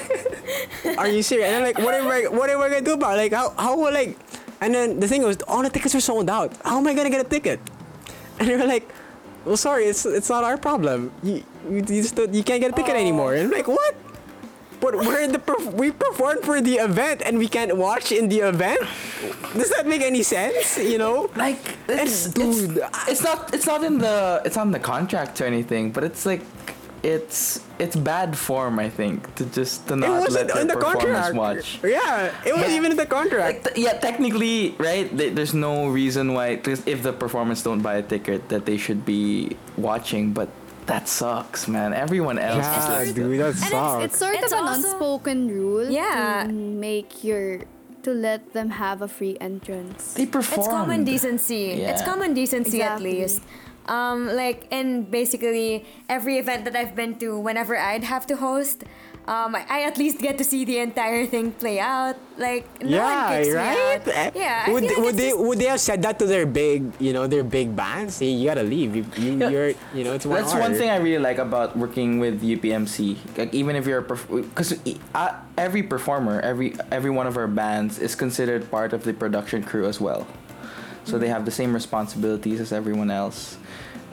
legit? 0.85 0.97
Are 0.99 1.07
you 1.07 1.23
serious? 1.23 1.47
And 1.49 1.55
I'm 1.57 1.63
like, 1.63 1.79
what 1.79 1.95
am 1.95 2.07
I, 2.07 2.29
what 2.29 2.49
am 2.51 2.61
I 2.61 2.69
gonna 2.69 2.85
do 2.85 2.93
about? 2.93 3.17
It? 3.17 3.23
Like, 3.23 3.33
how, 3.33 3.49
how 3.57 3.75
will 3.75 3.91
like? 3.91 4.13
And 4.61 4.75
then 4.75 4.99
the 4.99 5.07
thing 5.07 5.23
was, 5.23 5.37
all 5.47 5.63
the 5.63 5.71
tickets 5.71 5.95
are 5.95 6.05
sold 6.05 6.29
out. 6.29 6.53
How 6.63 6.77
am 6.77 6.85
I 6.85 6.93
gonna 6.93 7.09
get 7.09 7.25
a 7.25 7.29
ticket? 7.29 7.59
And 8.37 8.47
they 8.47 8.55
were 8.55 8.69
like, 8.69 8.87
well, 9.43 9.57
sorry, 9.57 9.85
it's 9.85 10.05
it's 10.05 10.29
not 10.29 10.43
our 10.43 10.57
problem. 10.57 11.11
You 11.23 11.43
you, 11.67 11.77
you 11.77 12.01
just 12.05 12.15
don't, 12.15 12.31
you 12.31 12.43
can't 12.43 12.61
get 12.61 12.71
a 12.71 12.75
ticket 12.75 12.95
anymore. 12.95 13.33
And 13.33 13.49
I'm 13.49 13.51
like, 13.51 13.67
what? 13.67 13.95
But 14.79 14.95
we're 14.95 15.27
the 15.27 15.39
perf- 15.39 15.73
we 15.73 15.91
performed 15.91 16.43
for 16.43 16.61
the 16.61 16.75
event 16.75 17.21
and 17.25 17.37
we 17.37 17.47
can't 17.49 17.75
watch 17.75 18.13
in 18.13 18.29
the 18.29 18.39
event. 18.47 18.79
Does 19.53 19.69
that 19.71 19.87
make 19.87 20.01
any 20.01 20.23
sense? 20.23 20.77
You 20.77 20.97
know? 20.97 21.29
Like, 21.35 21.59
it's, 21.89 22.31
dude, 22.31 22.77
it's, 22.77 23.09
it's 23.09 23.23
not 23.23 23.53
it's 23.53 23.65
not 23.65 23.83
in 23.83 23.97
the 23.97 24.41
it's 24.45 24.55
not 24.55 24.67
in 24.67 24.71
the 24.71 24.79
contract 24.79 25.41
or 25.41 25.45
anything, 25.45 25.91
but 25.91 26.03
it's 26.05 26.25
like 26.25 26.41
it's 27.03 27.61
it's 27.79 27.95
bad 27.95 28.37
form, 28.37 28.77
I 28.79 28.89
think, 28.89 29.33
to 29.35 29.45
just 29.45 29.87
to 29.87 29.93
It 29.93 29.97
not 30.03 30.19
wasn't 30.27 30.47
let 30.53 30.61
in 30.61 30.67
the 30.67 30.73
performance 30.75 31.31
contract. 31.31 31.35
watch. 31.35 31.79
Yeah, 31.83 32.31
it 32.45 32.51
wasn't 32.53 32.71
Yeah. 32.71 32.77
even 32.77 32.91
in 32.91 32.97
the 32.97 33.05
contract. 33.05 33.65
Like, 33.65 33.73
th- 33.75 33.77
yeah, 33.85 33.93
technically, 33.99 34.75
right? 34.77 35.07
th- 35.07 35.33
There's 35.33 35.53
no 35.53 35.87
reason 35.87 36.33
why, 36.33 36.57
'cause 36.57 36.83
if 36.85 37.03
the 37.03 37.13
performance 37.13 37.61
don't 37.63 37.79
buy 37.81 37.95
a 37.95 38.03
ticket, 38.03 38.49
that 38.49 38.65
they 38.65 38.75
should 38.77 39.05
be 39.05 39.55
watching. 39.77 40.31
But 40.35 40.49
that 40.91 41.07
sucks, 41.07 41.67
man. 41.67 41.93
Everyone 41.93 42.37
else. 42.37 42.65
Yeah, 42.65 42.75
deserves 42.75 43.09
it. 43.11 43.15
dude, 43.15 43.39
that 43.39 43.49
it's- 43.55 43.69
sucks. 43.71 44.03
It's 44.05 44.17
sort 44.19 44.35
It's 44.35 44.51
of 44.51 44.59
an 44.59 44.67
unspoken 44.75 45.47
rule 45.47 45.87
Yeah. 45.89 46.45
to 46.47 46.51
make 46.53 47.23
your 47.23 47.63
to 48.01 48.11
let 48.15 48.53
them 48.55 48.69
have 48.79 49.01
a 49.03 49.09
free 49.11 49.35
entrance. 49.43 50.13
They 50.15 50.25
performed. 50.25 50.63
It's 50.63 50.71
common 50.71 51.03
decency. 51.03 51.75
Yeah. 51.83 51.91
It's 51.91 52.01
common 52.01 52.33
decency 52.33 52.81
at 52.81 53.01
least. 53.03 53.41
Um, 53.89 54.29
like 54.29 54.69
in 54.69 55.09
basically 55.09 55.83
every 56.07 56.37
event 56.37 56.63
that 56.65 56.75
I've 56.75 56.93
been 56.95 57.17
to, 57.19 57.39
whenever 57.39 57.73
I'd 57.75 58.03
have 58.05 58.27
to 58.27 58.37
host, 58.37 58.83
um, 59.25 59.53
I, 59.57 59.65
I 59.69 59.79
at 59.89 59.97
least 59.97 60.19
get 60.21 60.37
to 60.37 60.43
see 60.43 60.63
the 60.65 60.77
entire 60.77 61.25
thing 61.25 61.51
play 61.57 61.79
out. 61.81 62.15
Like 62.37 62.65
no 62.85 62.97
yeah, 63.01 63.09
one 63.09 63.33
kicks 63.33 63.49
me 63.49 63.61
out. 63.61 64.07
Eh, 64.07 64.31
Yeah, 64.35 64.63
I 64.67 64.71
Would, 64.73 64.83
like 64.85 64.97
would 64.97 65.15
they 65.17 65.29
just- 65.33 65.39
would 65.41 65.57
they 65.57 65.65
have 65.73 65.79
said 65.81 66.01
that 66.05 66.19
to 66.19 66.25
their 66.29 66.45
big, 66.45 66.93
you 67.01 67.13
know, 67.13 67.25
their 67.25 67.43
big 67.43 67.75
bands? 67.75 68.19
Hey, 68.19 68.29
you 68.29 68.45
gotta 68.45 68.61
leave. 68.63 68.95
You, 68.95 69.05
you 69.17 69.31
Yeah. 69.41 69.49
you're, 69.49 69.69
you 69.93 70.03
know, 70.05 70.13
it's 70.13 70.25
one 70.25 70.41
That's 70.41 70.53
one 70.53 70.73
thing 70.77 70.89
I 70.93 70.97
really 70.97 71.17
like 71.21 71.37
about 71.41 71.73
working 71.77 72.19
with 72.19 72.41
UPMC. 72.45 73.17
Like 73.37 73.53
even 73.57 73.75
if 73.75 73.87
you're 73.89 74.01
because 74.05 74.77
uh, 75.17 75.33
every 75.57 75.81
performer, 75.81 76.39
every 76.41 76.75
every 76.93 77.09
one 77.09 77.25
of 77.25 77.37
our 77.37 77.47
bands 77.49 77.97
is 77.97 78.13
considered 78.13 78.69
part 78.69 78.93
of 78.93 79.01
the 79.03 79.13
production 79.13 79.63
crew 79.63 79.85
as 79.89 79.97
well. 79.99 80.27
So 81.05 81.17
they 81.17 81.29
have 81.29 81.43
the 81.45 81.51
same 81.51 81.73
responsibilities 81.73 82.59
as 82.61 82.71
everyone 82.71 83.09
else, 83.09 83.57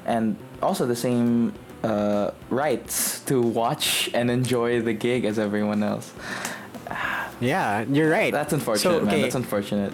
and 0.06 0.36
also 0.62 0.86
the 0.86 0.96
same 0.96 1.52
uh, 1.82 2.30
rights 2.48 3.20
to 3.26 3.42
watch 3.42 4.08
and 4.14 4.30
enjoy 4.30 4.80
the 4.80 4.94
gig 4.94 5.24
as 5.24 5.38
everyone 5.38 5.82
else. 5.82 6.12
Yeah, 7.40 7.84
you're 7.90 8.10
right. 8.10 8.32
That's 8.32 8.52
unfortunate, 8.52 9.00
So, 9.00 9.04
man. 9.04 9.20
That's 9.20 9.34
unfortunate. 9.34 9.92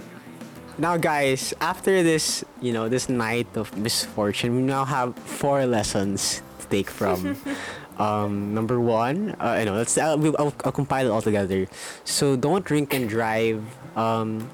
Now, 0.78 0.96
guys, 0.96 1.52
after 1.60 2.02
this, 2.02 2.44
you 2.60 2.72
know, 2.72 2.88
this 2.88 3.08
night 3.08 3.48
of 3.56 3.76
misfortune, 3.76 4.56
we 4.56 4.62
now 4.62 4.84
have 4.84 5.16
four 5.16 5.66
lessons 5.66 6.40
to 6.60 6.66
take 6.68 6.88
from. 6.88 7.36
um, 7.98 8.54
number 8.54 8.80
one, 8.80 9.34
uh, 9.40 9.56
you 9.58 9.66
know, 9.66 9.74
let's 9.74 9.98
uh, 9.98 10.16
we'll, 10.18 10.36
I'll, 10.38 10.54
I'll 10.64 10.72
compile 10.72 11.06
it 11.06 11.10
all 11.10 11.20
together. 11.20 11.66
So 12.04 12.36
don't 12.36 12.64
drink 12.64 12.94
and 12.94 13.08
drive. 13.08 13.62
Um, 13.96 14.48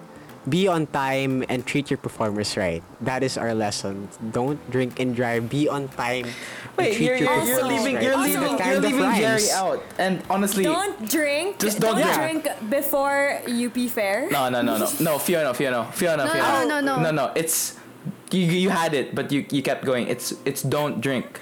be 0.48 0.68
on 0.68 0.86
time 0.86 1.44
and 1.48 1.66
treat 1.66 1.90
your 1.90 1.98
performers 1.98 2.56
right. 2.56 2.82
That 3.00 3.22
is 3.22 3.36
our 3.36 3.54
lesson. 3.54 4.08
Don't 4.32 4.58
drink 4.70 5.00
and 5.00 5.14
drive. 5.14 5.48
Be 5.48 5.68
on 5.68 5.88
time. 5.88 6.26
Wait, 6.76 6.96
treat 6.96 7.06
you're, 7.06 7.16
your 7.16 7.36
you're, 7.36 7.44
you're 7.44 7.64
leaving 7.64 7.94
right. 7.96 8.04
you're 8.04 8.16
leaving 8.16 8.54
it 8.54 8.66
you're 8.66 8.80
leaving 8.80 9.14
Jerry 9.14 9.50
out. 9.52 9.82
And 9.98 10.22
honestly, 10.30 10.64
Don't 10.64 11.08
drink. 11.08 11.58
Just 11.58 11.80
don't 11.80 11.96
drink. 12.00 12.44
drink 12.44 12.70
before 12.70 13.40
UP 13.46 13.76
Fair. 13.90 14.30
No, 14.30 14.48
no, 14.48 14.62
no, 14.62 14.78
no, 14.78 14.88
no. 15.00 15.18
Fiona, 15.18 15.54
Fiona, 15.54 15.90
Fiona, 15.92 16.24
No, 16.24 16.32
Fiona. 16.32 16.64
no, 16.66 16.80
no, 16.80 16.96
no. 16.96 17.02
no, 17.02 17.10
no. 17.10 17.32
It's 17.34 17.76
you. 18.30 18.40
You 18.40 18.70
had 18.70 18.94
it, 18.94 19.14
but 19.14 19.32
you 19.32 19.44
you 19.50 19.62
kept 19.62 19.84
going. 19.84 20.08
It's 20.08 20.34
it's 20.44 20.62
don't 20.62 21.00
drink. 21.00 21.40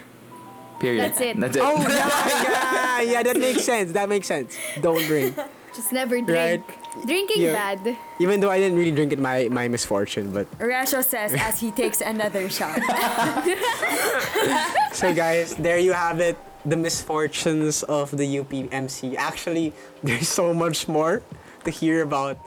Period. 0.80 1.04
That's 1.04 1.20
it. 1.20 1.40
That's 1.40 1.56
it. 1.56 1.62
Oh 1.62 1.76
yeah, 1.88 3.00
yeah, 3.00 3.12
yeah. 3.12 3.22
That 3.22 3.38
makes 3.38 3.64
sense. 3.64 3.92
That 3.92 4.08
makes 4.08 4.26
sense. 4.26 4.56
Don't 4.80 5.02
drink. 5.04 5.36
Just 5.74 5.92
never 5.92 6.20
drink. 6.20 6.64
Right. 6.68 6.85
Drink. 7.04 7.06
Drinking 7.28 7.42
Yeah. 7.42 7.52
bad. 7.76 7.96
Even 8.18 8.40
though 8.40 8.50
I 8.50 8.58
didn't 8.58 8.78
really 8.78 8.90
drink 8.94 9.12
it 9.12 9.18
my 9.18 9.48
my 9.50 9.68
misfortune, 9.68 10.32
but 10.32 10.46
Rasho 10.58 11.04
says 11.04 11.34
as 11.36 11.60
he 11.60 11.70
takes 11.70 12.00
another 12.00 12.48
shot. 12.48 12.76
so 14.92 15.12
guys, 15.14 15.54
there 15.56 15.78
you 15.78 15.92
have 15.92 16.20
it. 16.20 16.36
The 16.64 16.76
misfortunes 16.76 17.82
of 17.84 18.10
the 18.10 18.26
UPMC. 18.42 19.14
Actually, 19.16 19.72
there's 20.02 20.28
so 20.28 20.52
much 20.52 20.88
more 20.88 21.22
to 21.64 21.70
hear 21.70 22.02
about 22.02 22.38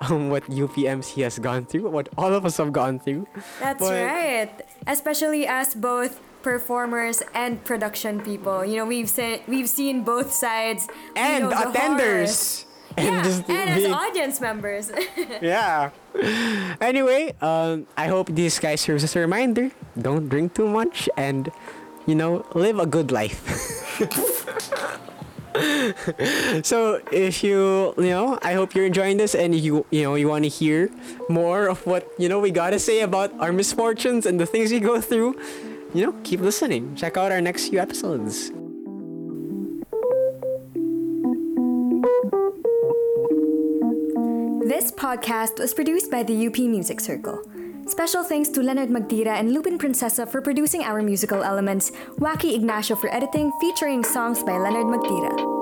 um, 0.00 0.30
what 0.30 0.44
UPMC 0.48 1.22
has 1.22 1.38
gone 1.38 1.66
through, 1.66 1.88
what 1.90 2.08
all 2.16 2.32
of 2.32 2.46
us 2.46 2.56
have 2.56 2.72
gone 2.72 2.98
through. 2.98 3.26
That's 3.60 3.80
But- 3.80 3.92
right. 4.02 4.52
Especially 4.86 5.46
as 5.46 5.74
both 5.74 6.20
performers 6.42 7.22
and 7.34 7.62
production 7.64 8.20
people. 8.20 8.64
You 8.64 8.76
know, 8.78 8.86
we've 8.86 9.10
seen 9.10 9.40
we've 9.48 9.68
seen 9.68 10.02
both 10.04 10.32
sides. 10.32 10.86
And 11.16 11.44
know 11.44 11.50
the 11.50 11.56
horrors. 11.56 11.74
attenders. 11.76 12.64
Yeah, 12.98 13.22
just 13.22 13.48
and 13.50 13.70
as 13.70 13.82
being- 13.82 13.92
audience 13.92 14.40
members. 14.40 14.90
yeah. 15.42 15.90
Anyway, 16.80 17.34
um, 17.42 17.86
I 17.96 18.06
hope 18.08 18.28
this 18.32 18.58
guy 18.58 18.76
serves 18.76 19.04
as 19.04 19.14
a 19.16 19.20
reminder. 19.20 19.70
Don't 20.00 20.28
drink 20.28 20.54
too 20.54 20.66
much 20.66 21.08
and, 21.16 21.50
you 22.06 22.14
know, 22.14 22.46
live 22.54 22.78
a 22.78 22.86
good 22.86 23.12
life. 23.12 23.36
so 26.64 27.00
if 27.12 27.42
you 27.42 27.94
you 27.96 28.10
know 28.12 28.38
i 28.42 28.52
hope 28.52 28.74
you're 28.74 28.84
enjoying 28.84 29.16
this 29.16 29.34
and 29.34 29.54
you 29.54 29.86
you 29.90 30.02
know 30.02 30.14
you 30.14 30.28
want 30.28 30.44
to 30.44 30.50
hear 30.50 30.90
more 31.30 31.66
of 31.66 31.80
what 31.86 32.06
you 32.18 32.28
know 32.28 32.38
we 32.38 32.50
gotta 32.50 32.78
say 32.78 33.00
about 33.00 33.32
our 33.40 33.52
misfortunes 33.52 34.26
and 34.26 34.38
the 34.38 34.44
things 34.44 34.70
we 34.70 34.78
go 34.78 35.00
through 35.00 35.32
you 35.94 36.04
know 36.04 36.12
keep 36.24 36.40
listening 36.40 36.94
check 36.94 37.16
out 37.16 37.32
our 37.32 37.40
next 37.40 37.68
few 37.68 37.78
episodes 37.80 38.52
podcast 45.06 45.60
was 45.60 45.72
produced 45.72 46.10
by 46.10 46.24
the 46.24 46.48
UP 46.48 46.58
Music 46.58 46.98
Circle. 46.98 47.40
Special 47.86 48.24
thanks 48.24 48.48
to 48.48 48.60
Leonard 48.60 48.88
Magtira 48.88 49.38
and 49.38 49.52
Lupin 49.52 49.78
Princesa 49.78 50.26
for 50.26 50.42
producing 50.42 50.82
our 50.82 51.00
musical 51.00 51.44
elements, 51.44 51.92
Wacky 52.18 52.56
Ignacio 52.56 52.96
for 52.96 53.08
editing, 53.14 53.52
featuring 53.60 54.02
songs 54.02 54.42
by 54.42 54.58
Leonard 54.58 54.86
Magtira. 54.86 55.55